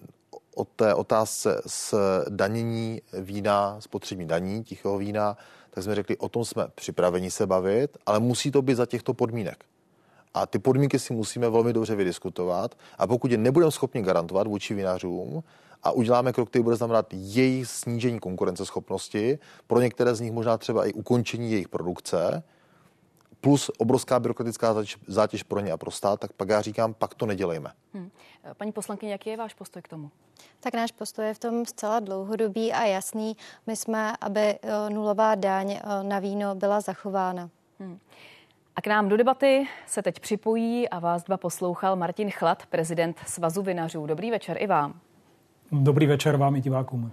o 0.56 0.66
té 0.66 0.94
otázce 0.94 1.62
s 1.68 1.98
danění 2.30 3.02
vína, 3.14 3.78
spotřební 3.80 4.28
daní, 4.28 4.64
tichého 4.64 4.98
vína, 4.98 5.38
tak 5.70 5.84
jsme 5.84 5.96
řekli, 5.96 6.18
o 6.18 6.30
tom 6.30 6.46
jsme 6.46 6.68
připraveni 6.76 7.32
se 7.32 7.48
bavit, 7.48 7.98
ale 8.06 8.20
musí 8.20 8.52
to 8.52 8.62
být 8.62 8.76
za 8.76 8.86
těchto 8.86 9.14
podmínek. 9.14 9.66
A 10.34 10.46
ty 10.46 10.60
podmínky 10.60 11.00
si 11.00 11.14
musíme 11.14 11.50
velmi 11.50 11.74
dobře 11.74 11.96
vydiskutovat. 11.96 12.76
A 12.98 13.08
pokud 13.08 13.32
je 13.32 13.38
nebudeme 13.38 13.72
schopni 13.72 14.02
garantovat 14.02 14.48
vůči 14.48 14.74
vinařům 14.74 15.44
a 15.84 15.92
uděláme 15.92 16.34
krok, 16.34 16.50
který 16.50 16.64
bude 16.64 16.76
znamenat 16.76 17.06
jejich 17.12 17.68
snížení 17.68 18.20
konkurenceschopnosti, 18.20 19.40
pro 19.68 19.82
některé 19.82 20.16
z 20.16 20.20
nich 20.20 20.32
možná 20.32 20.58
třeba 20.58 20.86
i 20.86 20.94
ukončení 20.94 21.52
jejich 21.52 21.70
produkce, 21.70 22.44
plus 23.44 23.72
obrovská 23.78 24.20
byrokratická 24.20 24.74
zátěž, 24.74 24.98
zátěž 25.08 25.44
pro 25.44 25.60
ně 25.60 25.72
a 25.72 25.78
pro 25.78 25.92
stát, 25.92 26.20
tak 26.20 26.34
pak 26.34 26.50
já 26.50 26.62
říkám, 26.62 26.94
pak 26.94 27.14
to 27.14 27.26
nedělejme. 27.26 27.72
Hmm. 27.94 28.10
Paní 28.58 28.72
poslankyně, 28.72 29.12
jaký 29.12 29.30
je 29.30 29.38
váš 29.38 29.54
postoj 29.54 29.82
k 29.82 29.88
tomu? 29.88 30.12
Tak 30.60 30.74
náš 30.74 30.92
postoj 30.92 31.26
je 31.26 31.34
v 31.34 31.40
tom 31.40 31.66
zcela 31.66 32.00
dlouhodobý 32.00 32.74
a 32.74 32.84
jasný. 32.84 33.38
My 33.68 33.76
jsme, 33.76 34.14
aby 34.22 34.40
eh, 34.40 34.60
nulová 34.90 35.36
daň 35.36 35.72
eh, 35.72 36.04
na 36.04 36.20
víno 36.20 36.56
byla 36.56 36.82
zachována. 36.82 37.50
Hmm. 37.80 38.00
A 38.76 38.82
k 38.82 38.88
nám 38.88 39.10
do 39.10 39.18
debaty 39.18 39.68
se 39.88 40.02
teď 40.02 40.20
připojí 40.20 40.90
a 40.90 41.00
vás 41.00 41.24
dva 41.24 41.38
poslouchal 41.38 41.96
Martin 41.96 42.32
Chlad, 42.32 42.66
prezident 42.66 43.18
Svazu 43.28 43.62
vinařů. 43.62 44.06
Dobrý 44.06 44.32
večer 44.32 44.58
i 44.60 44.68
vám. 44.68 45.00
Dobrý 45.72 46.06
večer 46.06 46.38
vám 46.38 46.56
i 46.56 46.62
divákům. 46.62 47.12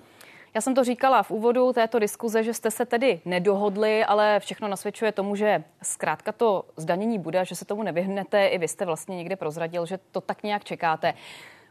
Já 0.55 0.61
jsem 0.61 0.75
to 0.75 0.85
říkala 0.85 1.23
v 1.23 1.31
úvodu 1.31 1.73
této 1.73 1.99
diskuze, 1.99 2.43
že 2.43 2.55
jste 2.55 2.71
se 2.71 2.87
tedy 2.87 3.21
nedohodli, 3.25 4.05
ale 4.05 4.41
všechno 4.41 4.69
nasvědčuje 4.69 5.13
tomu, 5.13 5.37
že 5.37 5.65
zkrátka 5.83 6.33
to 6.33 6.65
zdanění 6.77 7.19
bude, 7.19 7.45
že 7.45 7.55
se 7.55 7.65
tomu 7.65 7.83
nevyhnete. 7.83 8.47
I 8.47 8.59
vy 8.59 8.69
jste 8.69 8.85
vlastně 8.85 9.17
někde 9.17 9.37
prozradil, 9.37 9.87
že 9.87 9.99
to 10.13 10.21
tak 10.21 10.43
nějak 10.43 10.65
čekáte. 10.65 11.15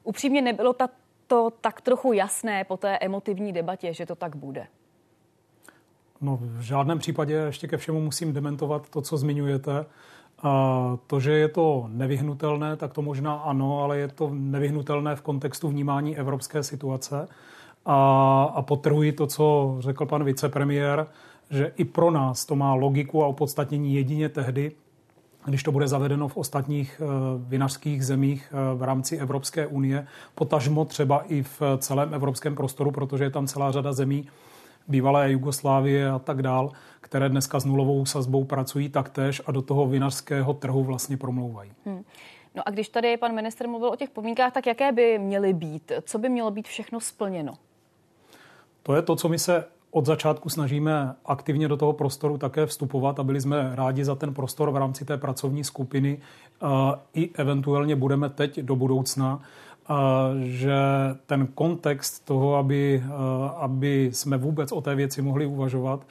Upřímně 0.04 0.42
nebylo 0.42 0.76
to 1.28 1.52
tak 1.62 1.82
trochu 1.82 2.14
jasné 2.14 2.64
po 2.64 2.78
té 2.78 2.98
emotivní 2.98 3.54
debatě, 3.54 3.94
že 3.94 4.06
to 4.06 4.16
tak 4.16 4.36
bude. 4.36 4.68
No, 6.22 6.40
v 6.42 6.62
žádném 6.62 7.00
případě 7.00 7.34
ještě 7.34 7.68
ke 7.68 7.78
všemu 7.78 8.02
musím 8.02 8.34
dementovat 8.34 8.90
to, 8.90 9.02
co 9.02 9.18
zmiňujete. 9.18 9.86
A 10.44 10.98
to, 11.08 11.20
že 11.20 11.32
je 11.32 11.48
to 11.48 11.86
nevyhnutelné, 11.88 12.76
tak 12.76 12.94
to 12.94 13.02
možná 13.02 13.34
ano, 13.34 13.84
ale 13.84 13.98
je 13.98 14.08
to 14.08 14.30
nevyhnutelné 14.34 15.16
v 15.16 15.22
kontextu 15.22 15.68
vnímání 15.68 16.18
evropské 16.18 16.64
situace. 16.64 17.28
A, 17.86 18.44
a 18.56 18.62
potrhuji 18.62 19.12
to, 19.12 19.28
co 19.28 19.76
řekl 19.80 20.06
pan 20.06 20.24
vicepremiér, 20.24 21.08
že 21.50 21.72
i 21.78 21.86
pro 21.86 22.12
nás 22.12 22.46
to 22.46 22.56
má 22.56 22.74
logiku 22.74 23.24
a 23.24 23.28
opodstatnění 23.28 23.96
jedině 23.96 24.30
tehdy, 24.30 24.72
když 25.46 25.64
to 25.64 25.72
bude 25.72 25.88
zavedeno 25.88 26.28
v 26.28 26.38
ostatních 26.38 27.02
eh, 27.02 27.08
vinařských 27.38 28.06
zemích 28.06 28.54
eh, 28.54 28.76
v 28.76 28.84
rámci 28.84 29.18
Evropské 29.18 29.68
unie, 29.68 30.08
potažmo 30.36 30.86
třeba 30.86 31.24
i 31.28 31.44
v 31.44 31.62
celém 31.78 32.14
evropském 32.14 32.56
prostoru, 32.56 32.92
protože 32.92 33.24
je 33.24 33.30
tam 33.30 33.48
celá 33.48 33.72
řada 33.72 33.94
zemí, 33.94 34.28
bývalé 34.88 35.32
Jugoslávie 35.32 36.10
a 36.10 36.20
tak 36.20 36.42
dál, 36.42 36.72
které 37.02 37.30
dneska 37.30 37.60
s 37.60 37.66
nulovou 37.66 38.06
sazbou 38.06 38.44
pracují 38.44 38.90
taktéž 38.90 39.42
a 39.46 39.52
do 39.52 39.62
toho 39.62 39.88
vinařského 39.88 40.54
trhu 40.54 40.84
vlastně 40.84 41.18
promlouvají. 41.18 41.72
Hmm. 41.86 42.04
No 42.56 42.68
a 42.68 42.72
když 42.72 42.90
tady 42.90 43.18
pan 43.18 43.36
minister 43.36 43.68
mluvil 43.68 43.90
o 43.90 43.96
těch 43.96 44.10
podmínkách, 44.10 44.54
tak 44.54 44.68
jaké 44.68 44.92
by 44.92 45.20
měly 45.20 45.54
být? 45.54 45.92
Co 46.02 46.18
by 46.18 46.30
mělo 46.30 46.52
být 46.52 46.68
všechno 46.68 47.00
splněno? 47.00 47.54
To 48.90 48.96
je 48.96 49.02
to, 49.02 49.16
co 49.16 49.30
my 49.30 49.40
se 49.40 49.66
od 49.92 50.06
začátku 50.06 50.50
snažíme 50.50 51.16
aktivně 51.26 51.68
do 51.68 51.78
toho 51.78 51.94
prostoru 51.94 52.38
také 52.38 52.66
vstupovat 52.66 53.20
a 53.20 53.24
byli 53.24 53.42
jsme 53.42 53.72
rádi 53.76 54.06
za 54.06 54.16
ten 54.16 54.34
prostor 54.34 54.72
v 54.72 54.76
rámci 54.76 55.06
té 55.06 55.18
pracovní 55.18 55.64
skupiny. 55.64 56.18
I 57.14 57.30
eventuálně 57.34 57.96
budeme 57.96 58.30
teď 58.30 58.60
do 58.60 58.76
budoucna, 58.76 59.42
že 60.42 60.78
ten 61.26 61.48
kontext 61.48 62.26
toho, 62.26 62.56
aby, 62.56 63.04
aby 63.56 64.10
jsme 64.14 64.38
vůbec 64.38 64.72
o 64.72 64.82
té 64.82 64.96
věci 64.96 65.22
mohli 65.22 65.46
uvažovat, 65.46 66.06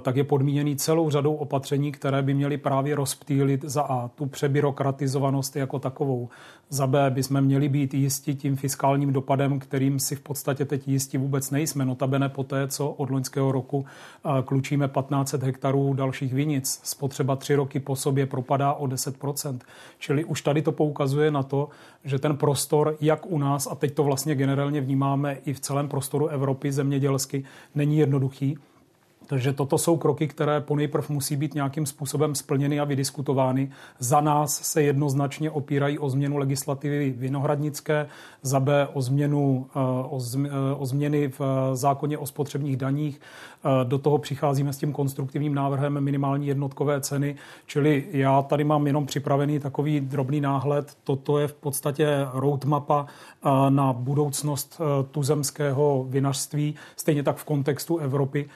tak 0.00 0.16
je 0.16 0.24
podmíněný 0.24 0.76
celou 0.76 1.10
řadou 1.10 1.34
opatření, 1.34 1.92
které 1.92 2.22
by 2.22 2.34
měly 2.34 2.56
právě 2.56 2.94
rozptýlit 2.94 3.64
za 3.64 3.82
A 3.82 4.08
tu 4.08 4.26
přebyrokratizovanost 4.26 5.56
jako 5.56 5.78
takovou. 5.78 6.28
Za 6.68 6.86
B 6.86 7.10
by 7.10 7.22
jsme 7.22 7.40
měli 7.40 7.68
být 7.68 7.94
jistí 7.94 8.34
tím 8.34 8.56
fiskálním 8.56 9.12
dopadem, 9.12 9.58
kterým 9.58 9.98
si 9.98 10.16
v 10.16 10.20
podstatě 10.20 10.64
teď 10.64 10.88
jistí 10.88 11.18
vůbec 11.18 11.50
nejsme. 11.50 11.84
Notabene 11.84 12.28
po 12.28 12.44
té, 12.44 12.68
co 12.68 12.88
od 12.88 13.10
loňského 13.10 13.52
roku 13.52 13.84
klučíme 14.44 14.88
1500 14.88 15.42
hektarů 15.42 15.94
dalších 15.94 16.34
vinic. 16.34 16.80
Spotřeba 16.82 17.36
tři 17.36 17.54
roky 17.54 17.80
po 17.80 17.96
sobě 17.96 18.26
propadá 18.26 18.72
o 18.72 18.86
10%. 18.86 19.58
Čili 19.98 20.24
už 20.24 20.42
tady 20.42 20.62
to 20.62 20.72
poukazuje 20.72 21.30
na 21.30 21.42
to, 21.42 21.68
že 22.04 22.18
ten 22.18 22.36
prostor, 22.36 22.96
jak 23.00 23.26
u 23.26 23.38
nás, 23.38 23.68
a 23.70 23.74
teď 23.74 23.94
to 23.94 24.04
vlastně 24.04 24.34
generálně 24.34 24.80
vnímáme 24.80 25.38
i 25.44 25.52
v 25.52 25.60
celém 25.60 25.88
prostoru 25.88 26.28
Evropy 26.28 26.72
zemědělsky, 26.72 27.44
není 27.74 27.98
jednoduchý. 27.98 28.58
Takže 29.32 29.52
toto 29.52 29.78
jsou 29.78 29.96
kroky, 29.96 30.28
které 30.28 30.60
ponejprv 30.60 31.10
musí 31.10 31.36
být 31.36 31.54
nějakým 31.54 31.86
způsobem 31.86 32.34
splněny 32.34 32.80
a 32.80 32.84
vydiskutovány. 32.84 33.70
Za 33.98 34.20
nás 34.20 34.62
se 34.62 34.82
jednoznačně 34.82 35.50
opírají 35.50 35.98
o 35.98 36.10
změnu 36.10 36.36
legislativy 36.36 37.14
vinohradnické, 37.16 38.06
za 38.42 38.60
B 38.60 38.88
o, 38.92 39.00
změnu, 39.00 39.66
eh, 39.70 39.78
o, 40.10 40.20
eh, 40.44 40.50
o 40.78 40.86
změny 40.86 41.28
v 41.28 41.40
eh, 41.40 41.76
zákoně 41.76 42.18
o 42.18 42.26
spotřebních 42.26 42.76
daních. 42.76 43.20
Do 43.84 43.98
toho 43.98 44.18
přicházíme 44.18 44.72
s 44.72 44.78
tím 44.78 44.92
konstruktivním 44.92 45.54
návrhem 45.54 46.00
minimální 46.00 46.46
jednotkové 46.46 47.00
ceny, 47.00 47.36
čili 47.66 48.04
já 48.10 48.42
tady 48.42 48.64
mám 48.64 48.86
jenom 48.86 49.06
připravený 49.06 49.60
takový 49.60 50.00
drobný 50.00 50.40
náhled. 50.40 50.96
Toto 51.04 51.38
je 51.38 51.48
v 51.48 51.54
podstatě 51.54 52.08
roadmapa 52.32 53.06
na 53.68 53.92
budoucnost 53.92 54.80
tuzemského 55.10 56.06
vinařství, 56.08 56.74
stejně 56.96 57.22
tak 57.22 57.36
v 57.36 57.44
kontextu 57.44 57.98
Evropy 57.98 58.48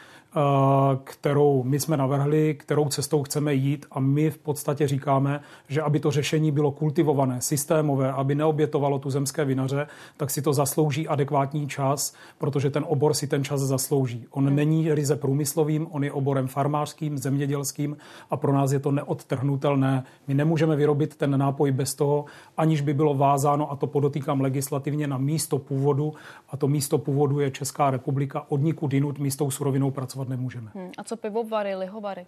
kterou 1.04 1.62
my 1.62 1.80
jsme 1.80 1.96
navrhli, 1.96 2.54
kterou 2.54 2.88
cestou 2.88 3.22
chceme 3.22 3.54
jít 3.54 3.86
a 3.90 4.00
my 4.00 4.30
v 4.30 4.38
podstatě 4.38 4.88
říkáme, 4.88 5.40
že 5.68 5.82
aby 5.82 6.00
to 6.00 6.10
řešení 6.10 6.52
bylo 6.52 6.72
kultivované, 6.72 7.40
systémové, 7.40 8.12
aby 8.12 8.34
neobětovalo 8.34 8.98
tu 8.98 9.10
zemské 9.10 9.44
vinaře, 9.44 9.86
tak 10.16 10.30
si 10.30 10.42
to 10.42 10.52
zaslouží 10.52 11.08
adekvátní 11.08 11.68
čas, 11.68 12.14
protože 12.38 12.70
ten 12.70 12.84
obor 12.88 13.14
si 13.14 13.26
ten 13.26 13.44
čas 13.44 13.60
zaslouží. 13.60 14.26
On 14.30 14.46
hmm. 14.46 14.56
není 14.56 14.94
ryze 14.94 15.16
průmyslovým, 15.16 15.86
on 15.90 16.04
je 16.04 16.12
oborem 16.12 16.48
farmářským, 16.48 17.18
zemědělským 17.18 17.96
a 18.30 18.36
pro 18.36 18.52
nás 18.52 18.72
je 18.72 18.78
to 18.78 18.92
neodtrhnutelné. 18.92 20.04
My 20.28 20.34
nemůžeme 20.34 20.76
vyrobit 20.76 21.16
ten 21.16 21.38
nápoj 21.38 21.72
bez 21.72 21.94
toho, 21.94 22.24
aniž 22.56 22.80
by 22.80 22.94
bylo 22.94 23.14
vázáno, 23.14 23.72
a 23.72 23.76
to 23.76 23.86
podotýkám 23.86 24.40
legislativně, 24.40 25.06
na 25.06 25.18
místo 25.18 25.58
původu. 25.58 26.14
A 26.50 26.56
to 26.56 26.68
místo 26.68 26.98
původu 26.98 27.40
je 27.40 27.50
Česká 27.50 27.90
republika. 27.90 28.46
Od 28.48 28.62
nikud 28.62 28.92
jinut 28.92 29.18
místou 29.18 29.50
surovinou 29.50 29.90
pracovat 29.90 30.25
nemůžeme. 30.28 30.70
Hmm. 30.74 30.90
A 30.98 31.04
co 31.04 31.16
pivovary, 31.16 31.74
lihovary? 31.74 32.26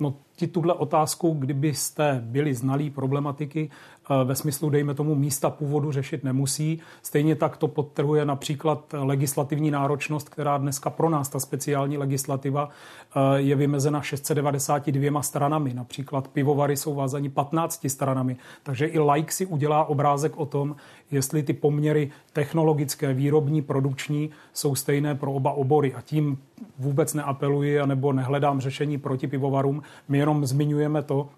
No, 0.00 0.14
ti 0.36 0.46
tuhle 0.46 0.74
otázku, 0.74 1.36
kdybyste 1.38 2.20
byli 2.24 2.54
znalí 2.54 2.90
problematiky, 2.90 3.70
Eh, 4.10 4.24
ve 4.24 4.34
smyslu, 4.34 4.70
dejme 4.70 4.94
tomu, 4.94 5.14
místa 5.14 5.50
původu 5.50 5.92
řešit 5.92 6.24
nemusí. 6.24 6.80
Stejně 7.02 7.36
tak 7.36 7.56
to 7.56 7.68
podtrhuje 7.68 8.24
například 8.24 8.94
legislativní 8.98 9.70
náročnost, 9.70 10.28
která 10.28 10.58
dneska 10.58 10.90
pro 10.90 11.10
nás, 11.10 11.28
ta 11.28 11.40
speciální 11.40 11.98
legislativa, 11.98 12.68
eh, 12.68 13.40
je 13.40 13.56
vymezena 13.56 14.02
692 14.02 15.22
stranami. 15.22 15.74
Například 15.74 16.28
pivovary 16.28 16.76
jsou 16.76 16.94
vázaní 16.94 17.28
15 17.28 17.88
stranami. 17.88 18.36
Takže 18.62 18.86
i 18.86 18.98
like 18.98 19.32
si 19.32 19.46
udělá 19.46 19.84
obrázek 19.84 20.36
o 20.36 20.46
tom, 20.46 20.76
jestli 21.10 21.42
ty 21.42 21.52
poměry 21.52 22.10
technologické, 22.32 23.14
výrobní, 23.14 23.62
produkční 23.62 24.30
jsou 24.52 24.74
stejné 24.74 25.14
pro 25.14 25.32
oba 25.32 25.52
obory. 25.52 25.94
A 25.94 26.00
tím 26.00 26.38
vůbec 26.78 27.14
neapeluji 27.14 27.86
nebo 27.86 28.12
nehledám 28.12 28.60
řešení 28.60 28.98
proti 28.98 29.26
pivovarům. 29.26 29.82
My 30.08 30.18
jenom 30.18 30.46
zmiňujeme 30.46 31.02
to, 31.02 31.28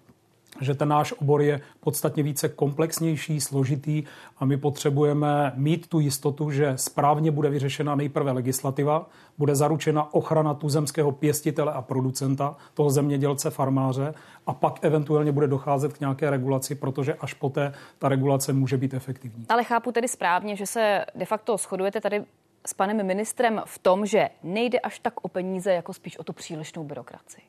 že 0.61 0.75
ten 0.75 0.89
náš 0.89 1.13
obor 1.13 1.41
je 1.41 1.61
podstatně 1.79 2.23
více 2.23 2.49
komplexnější, 2.49 3.41
složitý 3.41 4.03
a 4.37 4.45
my 4.45 4.57
potřebujeme 4.57 5.51
mít 5.55 5.87
tu 5.87 5.99
jistotu, 5.99 6.51
že 6.51 6.73
správně 6.75 7.31
bude 7.31 7.49
vyřešena 7.49 7.95
nejprve 7.95 8.31
legislativa, 8.31 9.09
bude 9.37 9.55
zaručena 9.55 10.13
ochrana 10.13 10.53
tuzemského 10.53 11.11
pěstitele 11.11 11.73
a 11.73 11.81
producenta, 11.81 12.55
toho 12.73 12.89
zemědělce, 12.89 13.49
farmáře 13.49 14.13
a 14.47 14.53
pak 14.53 14.79
eventuálně 14.81 15.31
bude 15.31 15.47
docházet 15.47 15.93
k 15.93 15.99
nějaké 15.99 16.29
regulaci, 16.29 16.75
protože 16.75 17.13
až 17.13 17.33
poté 17.33 17.73
ta 17.99 18.09
regulace 18.09 18.53
může 18.53 18.77
být 18.77 18.93
efektivní. 18.93 19.45
Ale 19.49 19.63
chápu 19.63 19.91
tedy 19.91 20.07
správně, 20.07 20.55
že 20.55 20.65
se 20.65 21.05
de 21.15 21.25
facto 21.25 21.57
shodujete 21.57 22.01
tady 22.01 22.23
s 22.65 22.73
panem 22.73 23.05
ministrem 23.05 23.61
v 23.65 23.79
tom, 23.79 24.05
že 24.05 24.29
nejde 24.43 24.79
až 24.79 24.99
tak 24.99 25.13
o 25.21 25.27
peníze, 25.27 25.73
jako 25.73 25.93
spíš 25.93 26.17
o 26.17 26.23
tu 26.23 26.33
přílišnou 26.33 26.83
byrokracii 26.83 27.43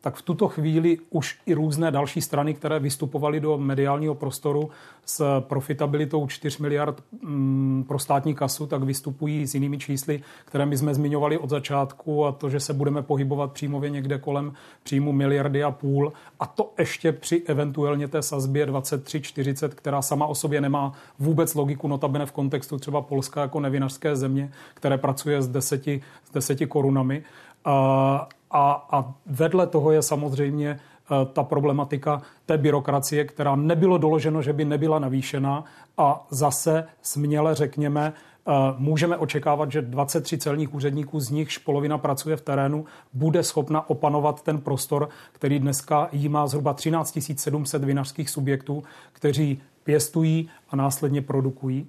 tak 0.00 0.14
v 0.14 0.22
tuto 0.22 0.48
chvíli 0.48 0.98
už 1.10 1.38
i 1.46 1.54
různé 1.54 1.90
další 1.90 2.20
strany, 2.20 2.54
které 2.54 2.78
vystupovaly 2.78 3.40
do 3.40 3.58
mediálního 3.58 4.14
prostoru 4.14 4.70
s 5.04 5.40
profitabilitou 5.40 6.26
4 6.26 6.62
miliard 6.62 7.02
mm, 7.22 7.84
pro 7.88 7.98
státní 7.98 8.34
kasu, 8.34 8.66
tak 8.66 8.82
vystupují 8.82 9.46
s 9.46 9.54
jinými 9.54 9.78
čísly, 9.78 10.22
které 10.44 10.66
my 10.66 10.76
jsme 10.76 10.94
zmiňovali 10.94 11.38
od 11.38 11.50
začátku 11.50 12.26
a 12.26 12.32
to, 12.32 12.50
že 12.50 12.60
se 12.60 12.74
budeme 12.74 13.02
pohybovat 13.02 13.52
příjmově 13.52 13.90
někde 13.90 14.18
kolem 14.18 14.52
příjmu 14.82 15.12
miliardy 15.12 15.62
a 15.62 15.70
půl 15.70 16.12
a 16.40 16.46
to 16.46 16.72
ještě 16.78 17.12
při 17.12 17.42
eventuálně 17.46 18.08
té 18.08 18.22
sazbě 18.22 18.66
23-40, 18.66 19.68
která 19.68 20.02
sama 20.02 20.26
o 20.26 20.34
sobě 20.34 20.60
nemá 20.60 20.92
vůbec 21.18 21.54
logiku, 21.54 21.88
notabene 21.88 22.26
v 22.26 22.32
kontextu 22.32 22.78
třeba 22.78 23.02
Polska 23.02 23.40
jako 23.40 23.60
nevinařské 23.60 24.16
země, 24.16 24.52
které 24.74 24.98
pracuje 24.98 25.42
s 25.42 25.48
deseti, 25.48 26.02
s 26.24 26.30
deseti 26.30 26.66
korunami. 26.66 27.22
A, 27.64 28.28
a, 28.56 28.86
a 28.90 29.14
vedle 29.26 29.66
toho 29.66 29.92
je 29.92 30.02
samozřejmě 30.02 30.70
eh, 30.70 31.26
ta 31.32 31.42
problematika 31.42 32.22
té 32.46 32.58
byrokracie, 32.58 33.24
která 33.24 33.56
nebylo 33.56 33.98
doloženo, 33.98 34.42
že 34.42 34.52
by 34.52 34.64
nebyla 34.64 34.98
navýšena 34.98 35.64
a 35.98 36.26
zase 36.30 36.88
směle 37.02 37.54
řekněme, 37.54 38.12
eh, 38.12 38.52
můžeme 38.78 39.16
očekávat, 39.16 39.72
že 39.72 39.82
23 39.82 40.38
celních 40.38 40.74
úředníků, 40.74 41.20
z 41.20 41.30
nichž 41.30 41.58
polovina 41.58 41.98
pracuje 41.98 42.36
v 42.36 42.40
terénu, 42.40 42.84
bude 43.12 43.42
schopna 43.42 43.90
opanovat 43.90 44.42
ten 44.42 44.60
prostor, 44.60 45.08
který 45.32 45.58
dneska 45.58 46.08
jí 46.12 46.28
má 46.28 46.46
zhruba 46.46 46.74
13 46.74 47.18
700 47.36 47.84
vinařských 47.84 48.30
subjektů, 48.30 48.84
kteří 49.12 49.62
pěstují 49.84 50.50
a 50.70 50.76
následně 50.76 51.22
produkují. 51.22 51.86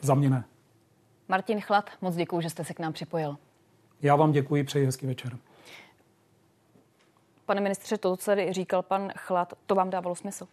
Za 0.00 0.14
mě 0.14 0.30
ne. 0.30 0.44
Martin 1.28 1.60
Chlad, 1.60 1.90
moc 2.00 2.14
děkuji, 2.14 2.40
že 2.40 2.50
jste 2.50 2.64
se 2.64 2.74
k 2.74 2.80
nám 2.80 2.92
připojil. 2.92 3.36
Já 4.02 4.16
vám 4.16 4.32
děkuji, 4.32 4.64
přeji 4.64 4.86
hezký 4.86 5.06
večer. 5.06 5.36
Pane 7.46 7.60
ministře, 7.60 7.98
to, 7.98 8.16
co 8.16 8.24
tady 8.24 8.52
říkal 8.52 8.82
pan 8.82 9.12
Chlad, 9.16 9.54
to 9.66 9.74
vám 9.74 9.90
dávalo 9.90 10.14
smysl? 10.14 10.46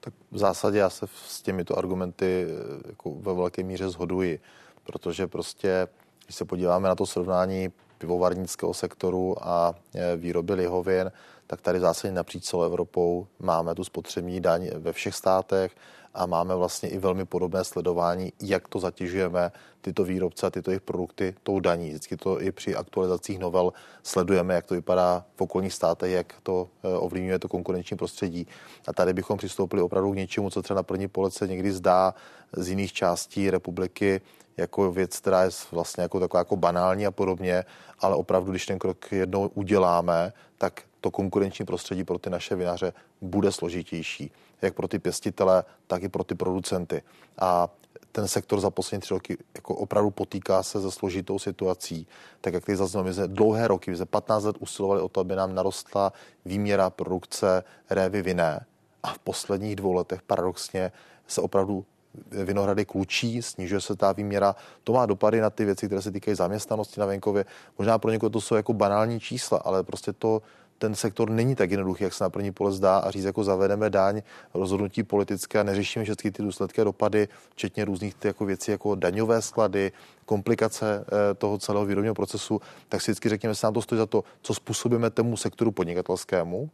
Tak 0.00 0.14
v 0.30 0.38
zásadě 0.38 0.78
já 0.78 0.90
se 0.90 1.06
s 1.14 1.42
těmito 1.42 1.78
argumenty 1.78 2.46
eh, 2.48 2.88
jako 2.88 3.14
ve 3.14 3.34
velké 3.34 3.62
míře 3.62 3.88
zhoduji, 3.88 4.40
protože 4.84 5.26
prostě, 5.26 5.88
když 6.24 6.36
se 6.36 6.44
podíváme 6.44 6.88
na 6.88 6.94
to 6.94 7.06
srovnání 7.06 7.72
pivovarnického 7.98 8.74
sektoru 8.74 9.36
a 9.48 9.74
eh, 9.94 10.16
výroby 10.16 10.54
lihovin, 10.54 11.12
tak 11.46 11.60
tady 11.60 11.80
zásadně 11.80 12.14
napříč 12.14 12.44
celou 12.44 12.62
Evropou 12.62 13.26
máme 13.38 13.74
tu 13.74 13.84
spotřební 13.84 14.40
daň 14.40 14.70
ve 14.74 14.92
všech 14.92 15.14
státech 15.14 15.76
a 16.14 16.26
máme 16.26 16.54
vlastně 16.54 16.88
i 16.88 16.98
velmi 16.98 17.24
podobné 17.24 17.64
sledování, 17.64 18.32
jak 18.42 18.68
to 18.68 18.80
zatěžujeme 18.80 19.52
tyto 19.80 20.04
výrobce 20.04 20.46
a 20.46 20.50
tyto 20.50 20.70
jejich 20.70 20.82
produkty 20.82 21.34
tou 21.42 21.60
daní. 21.60 21.88
Vždycky 21.88 22.16
to 22.16 22.42
i 22.42 22.52
při 22.52 22.76
aktualizacích 22.76 23.38
novel 23.38 23.72
sledujeme, 24.02 24.54
jak 24.54 24.66
to 24.66 24.74
vypadá 24.74 25.24
v 25.36 25.40
okolních 25.40 25.72
státech, 25.72 26.12
jak 26.12 26.34
to 26.42 26.68
eh, 26.84 26.88
ovlivňuje 26.88 27.38
to 27.38 27.48
konkurenční 27.48 27.96
prostředí. 27.96 28.46
A 28.88 28.92
tady 28.92 29.12
bychom 29.12 29.38
přistoupili 29.38 29.82
opravdu 29.82 30.12
k 30.12 30.16
něčemu, 30.16 30.50
co 30.50 30.62
třeba 30.62 30.78
na 30.78 30.82
první 30.82 31.08
pohled 31.08 31.34
se 31.34 31.46
někdy 31.46 31.72
zdá 31.72 32.14
z 32.52 32.68
jiných 32.68 32.92
částí 32.92 33.50
republiky 33.50 34.20
jako 34.56 34.92
věc, 34.92 35.20
která 35.20 35.42
je 35.42 35.50
vlastně 35.72 36.02
jako 36.02 36.20
taková 36.20 36.40
jako 36.40 36.56
banální 36.56 37.06
a 37.06 37.10
podobně, 37.10 37.64
ale 38.00 38.16
opravdu, 38.16 38.50
když 38.50 38.66
ten 38.66 38.78
krok 38.78 39.12
jednou 39.12 39.50
uděláme, 39.54 40.32
tak 40.58 40.82
to 41.00 41.10
konkurenční 41.10 41.64
prostředí 41.64 42.04
pro 42.04 42.18
ty 42.18 42.30
naše 42.30 42.56
vinaře 42.56 42.92
bude 43.20 43.52
složitější, 43.52 44.30
jak 44.64 44.74
pro 44.74 44.88
ty 44.88 44.98
pěstitele, 44.98 45.64
tak 45.86 46.02
i 46.02 46.08
pro 46.08 46.24
ty 46.24 46.34
producenty. 46.34 47.02
A 47.38 47.68
ten 48.12 48.28
sektor 48.28 48.60
za 48.60 48.70
poslední 48.70 49.00
tři 49.00 49.14
roky 49.14 49.38
jako 49.54 49.74
opravdu 49.74 50.10
potýká 50.10 50.62
se 50.62 50.80
se 50.80 50.90
složitou 50.90 51.38
situací. 51.38 52.06
Tak 52.40 52.54
jak 52.54 52.64
tady 52.64 52.76
zaznělo, 52.76 53.04
my 53.04 53.14
jsme 53.14 53.28
dlouhé 53.28 53.68
roky, 53.68 53.90
my 53.90 53.96
jsme 53.96 54.06
15 54.06 54.44
let 54.44 54.56
usilovali 54.60 55.00
o 55.00 55.08
to, 55.08 55.20
aby 55.20 55.36
nám 55.36 55.54
narostla 55.54 56.12
výměra 56.44 56.90
produkce 56.90 57.64
révy 57.90 58.22
vinné. 58.22 58.66
A 59.02 59.14
v 59.14 59.18
posledních 59.18 59.76
dvou 59.76 59.92
letech 59.92 60.22
paradoxně 60.22 60.92
se 61.26 61.40
opravdu 61.40 61.84
vinohrady 62.30 62.84
klučí, 62.84 63.42
snižuje 63.42 63.80
se 63.80 63.96
ta 63.96 64.12
výměra. 64.12 64.56
To 64.84 64.92
má 64.92 65.06
dopady 65.06 65.40
na 65.40 65.50
ty 65.50 65.64
věci, 65.64 65.86
které 65.86 66.02
se 66.02 66.10
týkají 66.10 66.36
zaměstnanosti 66.36 67.00
na 67.00 67.06
venkově. 67.06 67.44
Možná 67.78 67.98
pro 67.98 68.10
někoho 68.10 68.30
to 68.30 68.40
jsou 68.40 68.54
jako 68.54 68.72
banální 68.72 69.20
čísla, 69.20 69.58
ale 69.58 69.82
prostě 69.82 70.12
to 70.12 70.42
ten 70.78 70.94
sektor 70.94 71.30
není 71.30 71.54
tak 71.54 71.70
jednoduchý, 71.70 72.04
jak 72.04 72.14
se 72.14 72.24
na 72.24 72.30
první 72.30 72.52
pole 72.52 72.72
zdá 72.72 72.98
a 72.98 73.10
říct, 73.10 73.24
jako 73.24 73.44
zavedeme 73.44 73.90
daň, 73.90 74.22
rozhodnutí 74.54 75.02
politické 75.02 75.60
a 75.60 75.62
neřešíme 75.62 76.04
všechny 76.04 76.30
ty 76.30 76.42
důsledky 76.42 76.80
a 76.80 76.84
dopady, 76.84 77.28
včetně 77.50 77.84
různých 77.84 78.14
ty 78.14 78.28
jako 78.28 78.44
věcí 78.44 78.70
jako 78.70 78.94
daňové 78.94 79.42
sklady, 79.42 79.92
komplikace 80.26 81.04
eh, 81.08 81.34
toho 81.34 81.58
celého 81.58 81.86
výrobního 81.86 82.14
procesu, 82.14 82.60
tak 82.88 83.00
si 83.00 83.10
vždycky 83.10 83.28
řekněme, 83.28 83.54
že 83.54 83.60
nám 83.64 83.74
to 83.74 83.82
stojí 83.82 83.98
za 83.98 84.06
to, 84.06 84.24
co 84.42 84.54
způsobíme 84.54 85.10
tomu 85.10 85.36
sektoru 85.36 85.70
podnikatelskému 85.70 86.70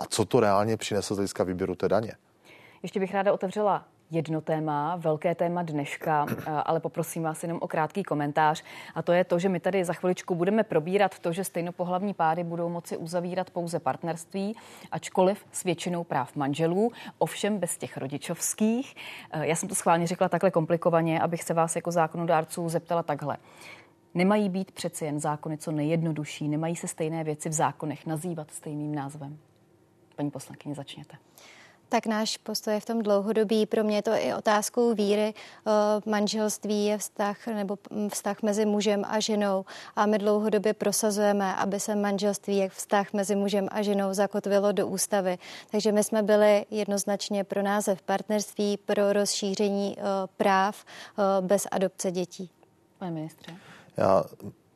a 0.00 0.04
co 0.06 0.24
to 0.24 0.40
reálně 0.40 0.76
přinese 0.76 1.14
z 1.14 1.16
hlediska 1.16 1.44
výběru 1.44 1.74
té 1.74 1.88
daně. 1.88 2.12
Ještě 2.82 3.00
bych 3.00 3.14
ráda 3.14 3.32
otevřela 3.32 3.84
jedno 4.10 4.40
téma, 4.40 4.96
velké 4.96 5.34
téma 5.34 5.62
dneška, 5.62 6.26
ale 6.64 6.80
poprosím 6.80 7.22
vás 7.22 7.42
jenom 7.42 7.58
o 7.62 7.68
krátký 7.68 8.02
komentář. 8.02 8.64
A 8.94 9.02
to 9.02 9.12
je 9.12 9.24
to, 9.24 9.38
že 9.38 9.48
my 9.48 9.60
tady 9.60 9.84
za 9.84 9.92
chviličku 9.92 10.34
budeme 10.34 10.64
probírat 10.64 11.18
to, 11.18 11.32
že 11.32 11.44
stejnopohlavní 11.44 12.14
páry 12.14 12.44
budou 12.44 12.68
moci 12.68 12.96
uzavírat 12.96 13.50
pouze 13.50 13.80
partnerství, 13.80 14.56
ačkoliv 14.90 15.44
s 15.52 15.64
většinou 15.64 16.04
práv 16.04 16.36
manželů, 16.36 16.92
ovšem 17.18 17.58
bez 17.58 17.78
těch 17.78 17.96
rodičovských. 17.96 18.96
Já 19.40 19.56
jsem 19.56 19.68
to 19.68 19.74
schválně 19.74 20.06
řekla 20.06 20.28
takhle 20.28 20.50
komplikovaně, 20.50 21.20
abych 21.20 21.42
se 21.42 21.54
vás 21.54 21.76
jako 21.76 21.90
zákonodárců 21.90 22.68
zeptala 22.68 23.02
takhle. 23.02 23.36
Nemají 24.14 24.48
být 24.48 24.72
přeci 24.72 25.04
jen 25.04 25.20
zákony 25.20 25.58
co 25.58 25.72
nejjednodušší, 25.72 26.48
nemají 26.48 26.76
se 26.76 26.88
stejné 26.88 27.24
věci 27.24 27.48
v 27.48 27.52
zákonech 27.52 28.06
nazývat 28.06 28.50
stejným 28.50 28.94
názvem. 28.94 29.38
Paní 30.16 30.30
poslankyně, 30.30 30.74
začněte. 30.74 31.16
Tak 31.90 32.06
náš 32.06 32.36
postoj 32.36 32.74
je 32.74 32.80
v 32.80 32.84
tom 32.84 33.02
dlouhodobí. 33.02 33.66
Pro 33.66 33.84
mě 33.84 33.96
je 33.96 34.02
to 34.02 34.10
i 34.10 34.34
otázkou 34.34 34.94
víry. 34.94 35.34
Eh, 35.34 35.70
manželství 36.10 36.84
je 36.84 36.98
vztah 36.98 37.46
nebo 37.46 37.78
vztah 38.08 38.42
mezi 38.42 38.66
mužem 38.66 39.04
a 39.08 39.20
ženou 39.20 39.64
a 39.96 40.06
my 40.06 40.18
dlouhodobě 40.18 40.74
prosazujeme, 40.74 41.54
aby 41.54 41.80
se 41.80 41.94
manželství 41.94 42.56
jak 42.56 42.72
vztah 42.72 43.12
mezi 43.12 43.36
mužem 43.36 43.68
a 43.70 43.82
ženou 43.82 44.14
zakotvilo 44.14 44.72
do 44.72 44.86
ústavy. 44.88 45.38
Takže 45.70 45.92
my 45.92 46.04
jsme 46.04 46.22
byli 46.22 46.66
jednoznačně 46.70 47.44
pro 47.44 47.62
název 47.62 48.02
partnerství, 48.02 48.76
pro 48.76 49.12
rozšíření 49.12 49.96
eh, 49.98 50.02
práv 50.36 50.84
eh, 50.84 51.22
bez 51.40 51.66
adopce 51.70 52.10
dětí. 52.10 52.50
Pane 52.98 53.10
ministře. 53.10 53.69
Já 54.00 54.24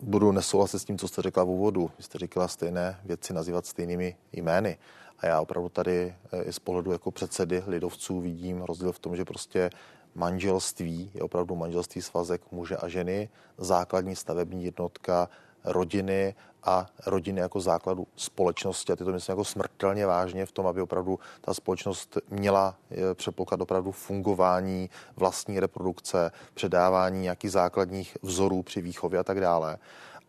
budu 0.01 0.33
nesouhlasit 0.33 0.79
s 0.79 0.85
tím, 0.85 0.99
co 0.99 1.09
jste 1.09 1.23
řekla 1.23 1.45
v 1.45 1.49
úvodu. 1.49 1.91
Vy 1.97 2.05
jste 2.05 2.19
říkala 2.19 2.49
stejné 2.49 3.01
věci 3.05 3.33
nazývat 3.33 3.67
stejnými 3.67 4.17
jmény. 4.33 4.79
A 5.19 5.27
já 5.27 5.41
opravdu 5.41 5.69
tady 5.69 6.15
eh, 6.33 6.43
i 6.43 6.53
z 6.53 6.59
pohledu 6.59 6.93
jako 6.93 7.11
předsedy 7.11 7.63
lidovců 7.67 8.21
vidím 8.21 8.63
rozdíl 8.63 8.93
v 8.93 8.99
tom, 8.99 9.17
že 9.17 9.25
prostě 9.25 9.71
manželství 10.15 11.11
je 11.15 11.23
opravdu 11.23 11.57
manželství 11.57 12.03
svazek 12.03 12.43
muže 12.53 12.77
a 12.77 12.89
ženy, 12.89 13.29
základní 13.59 14.17
stavební 14.17 14.65
jednotka 14.65 15.29
rodiny 15.65 16.35
a 16.65 16.87
rodiny 17.07 17.41
jako 17.41 17.61
základu 17.61 18.07
společnosti. 18.17 18.93
A 18.93 18.97
ty 18.97 19.05
to 19.05 19.13
myslím 19.13 19.33
jako 19.33 19.45
smrtelně 19.45 20.07
vážně 20.07 20.47
v 20.47 20.53
tom, 20.53 20.67
aby 20.67 20.81
opravdu 20.81 21.19
ta 21.41 21.55
společnost 21.55 22.19
měla 22.31 22.75
eh, 22.91 23.15
předpoklad 23.15 23.61
opravdu 23.61 23.93
fungování 23.93 24.91
vlastní 25.17 25.61
reprodukce, 25.61 26.31
předávání 26.55 27.21
nějakých 27.21 27.51
základních 27.51 28.17
vzorů 28.23 28.63
při 28.63 28.81
výchově 28.81 29.19
a 29.21 29.23
tak 29.23 29.41
dále. 29.41 29.79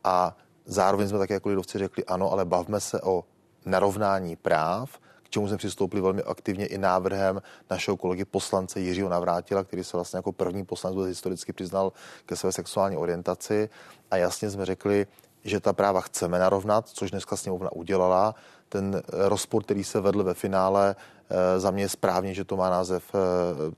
A 0.03 0.37
zároveň 0.65 1.07
jsme 1.07 1.19
také 1.19 1.33
jako 1.33 1.49
lidovci 1.49 1.79
řekli, 1.79 2.05
ano, 2.05 2.31
ale 2.31 2.45
bavme 2.45 2.79
se 2.79 3.01
o 3.01 3.23
narovnání 3.65 4.35
práv, 4.35 4.99
k 5.23 5.29
čemu 5.29 5.47
jsme 5.47 5.57
přistoupili 5.57 6.01
velmi 6.01 6.23
aktivně 6.23 6.65
i 6.65 6.77
návrhem 6.77 7.41
našeho 7.69 7.97
kolegy 7.97 8.25
poslance 8.25 8.79
Jiřího 8.79 9.09
Navrátila, 9.09 9.63
který 9.63 9.83
se 9.83 9.97
vlastně 9.97 10.17
jako 10.17 10.31
první 10.31 10.65
poslanec 10.65 11.07
historicky 11.07 11.53
přiznal 11.53 11.91
ke 12.25 12.35
své 12.35 12.51
sexuální 12.51 12.97
orientaci. 12.97 13.69
A 14.11 14.17
jasně 14.17 14.49
jsme 14.49 14.65
řekli, 14.65 15.07
že 15.45 15.59
ta 15.59 15.73
práva 15.73 16.01
chceme 16.01 16.39
narovnat, 16.39 16.89
což 16.89 17.11
dneska 17.11 17.35
sněmovna 17.35 17.71
udělala. 17.71 18.35
Ten 18.69 19.01
rozpor, 19.09 19.63
který 19.63 19.83
se 19.83 20.01
vedl 20.01 20.23
ve 20.23 20.33
finále, 20.33 20.95
eh, 21.29 21.59
za 21.59 21.71
mě 21.71 21.83
je 21.83 21.89
správně, 21.89 22.33
že 22.33 22.43
to 22.43 22.57
má 22.57 22.69
název 22.69 23.03
eh, 23.15 23.75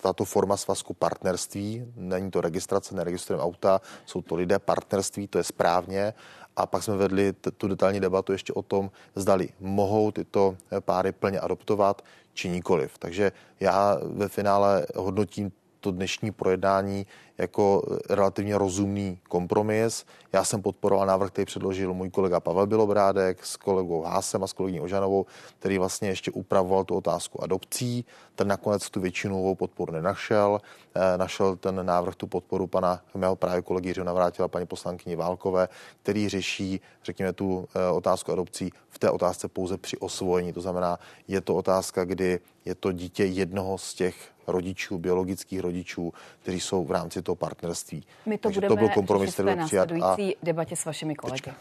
tato 0.00 0.24
forma 0.24 0.56
svazku 0.56 0.94
partnerství, 0.94 1.92
není 1.96 2.30
to 2.30 2.40
registrace, 2.40 2.94
neregistrujeme 2.94 3.44
auta, 3.44 3.80
jsou 4.06 4.22
to 4.22 4.34
lidé 4.34 4.58
partnerství, 4.58 5.28
to 5.28 5.38
je 5.38 5.44
správně. 5.44 6.14
A 6.56 6.66
pak 6.66 6.82
jsme 6.82 6.96
vedli 6.96 7.32
t- 7.32 7.50
tu 7.50 7.68
detailní 7.68 8.00
debatu 8.00 8.32
ještě 8.32 8.52
o 8.52 8.62
tom, 8.62 8.90
zdali 9.14 9.48
mohou 9.60 10.10
tyto 10.10 10.56
páry 10.80 11.12
plně 11.12 11.40
adoptovat, 11.40 12.02
či 12.34 12.48
nikoliv. 12.48 12.98
Takže 12.98 13.32
já 13.60 13.98
ve 14.02 14.28
finále 14.28 14.86
hodnotím 14.96 15.52
to 15.82 15.90
dnešní 15.90 16.30
projednání 16.30 17.06
jako 17.38 17.82
relativně 18.10 18.58
rozumný 18.58 19.18
kompromis. 19.28 20.06
Já 20.32 20.44
jsem 20.44 20.62
podporoval 20.62 21.06
návrh, 21.06 21.30
který 21.30 21.44
předložil 21.44 21.94
můj 21.94 22.10
kolega 22.10 22.40
Pavel 22.40 22.66
Bilobrádek 22.66 23.46
s 23.46 23.56
kolegou 23.56 24.02
Hásem 24.02 24.44
a 24.44 24.46
s 24.46 24.52
kolegyní 24.52 24.80
Ožanovou, 24.80 25.26
který 25.58 25.78
vlastně 25.78 26.08
ještě 26.08 26.30
upravoval 26.30 26.84
tu 26.84 26.94
otázku 26.94 27.42
adopcí. 27.42 28.04
Ten 28.34 28.48
nakonec 28.48 28.90
tu 28.90 29.00
většinovou 29.00 29.54
podporu 29.54 29.92
nenašel. 29.92 30.60
Eh, 30.94 31.18
našel 31.18 31.56
ten 31.56 31.86
návrh 31.86 32.14
tu 32.14 32.26
podporu 32.26 32.66
pana 32.66 33.00
mého 33.14 33.36
právě 33.36 33.62
kolegy 33.62 33.88
Jiřího 33.88 34.04
Navrátila, 34.04 34.48
paní 34.48 34.66
poslankyni 34.66 35.16
Válkové, 35.16 35.68
který 36.02 36.28
řeší, 36.28 36.80
řekněme, 37.04 37.32
tu 37.32 37.68
eh, 37.74 37.90
otázku 37.90 38.32
adopcí 38.32 38.72
v 38.88 38.98
té 38.98 39.10
otázce 39.10 39.48
pouze 39.48 39.78
při 39.78 39.96
osvojení. 39.96 40.52
To 40.52 40.60
znamená, 40.60 40.98
je 41.28 41.40
to 41.40 41.54
otázka, 41.54 42.04
kdy 42.04 42.40
je 42.64 42.74
to 42.74 42.92
dítě 42.92 43.24
jednoho 43.24 43.78
z 43.78 43.94
těch 43.94 44.31
rodičů, 44.46 44.98
biologických 44.98 45.60
rodičů, 45.60 46.12
kteří 46.42 46.60
jsou 46.60 46.84
v 46.84 46.90
rámci 46.90 47.22
toho 47.22 47.36
partnerství. 47.36 48.04
My 48.26 48.38
to 48.38 48.42
Takže 48.42 48.60
budeme 48.60 48.68
to 48.68 48.76
byl 48.76 48.88
kompromis, 48.88 49.34
který 49.34 49.54
byl 49.54 49.66
přijat. 49.66 49.92
A... 50.02 50.16
debatě 50.42 50.76
s 50.76 50.84
vašimi 50.84 51.14
kolegy. 51.14 51.52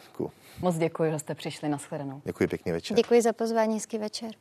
Moc 0.59 0.75
děkuji, 0.77 1.11
že 1.11 1.19
jste 1.19 1.35
přišli. 1.35 1.69
na 1.69 1.77
shledanou. 1.77 2.21
Děkuji, 2.25 2.47
pěkný 2.47 2.71
večer. 2.71 2.97
Děkuji 2.97 3.21
za 3.21 3.33
pozvání, 3.33 3.73
hezký 3.73 3.97
večer. 3.97 4.31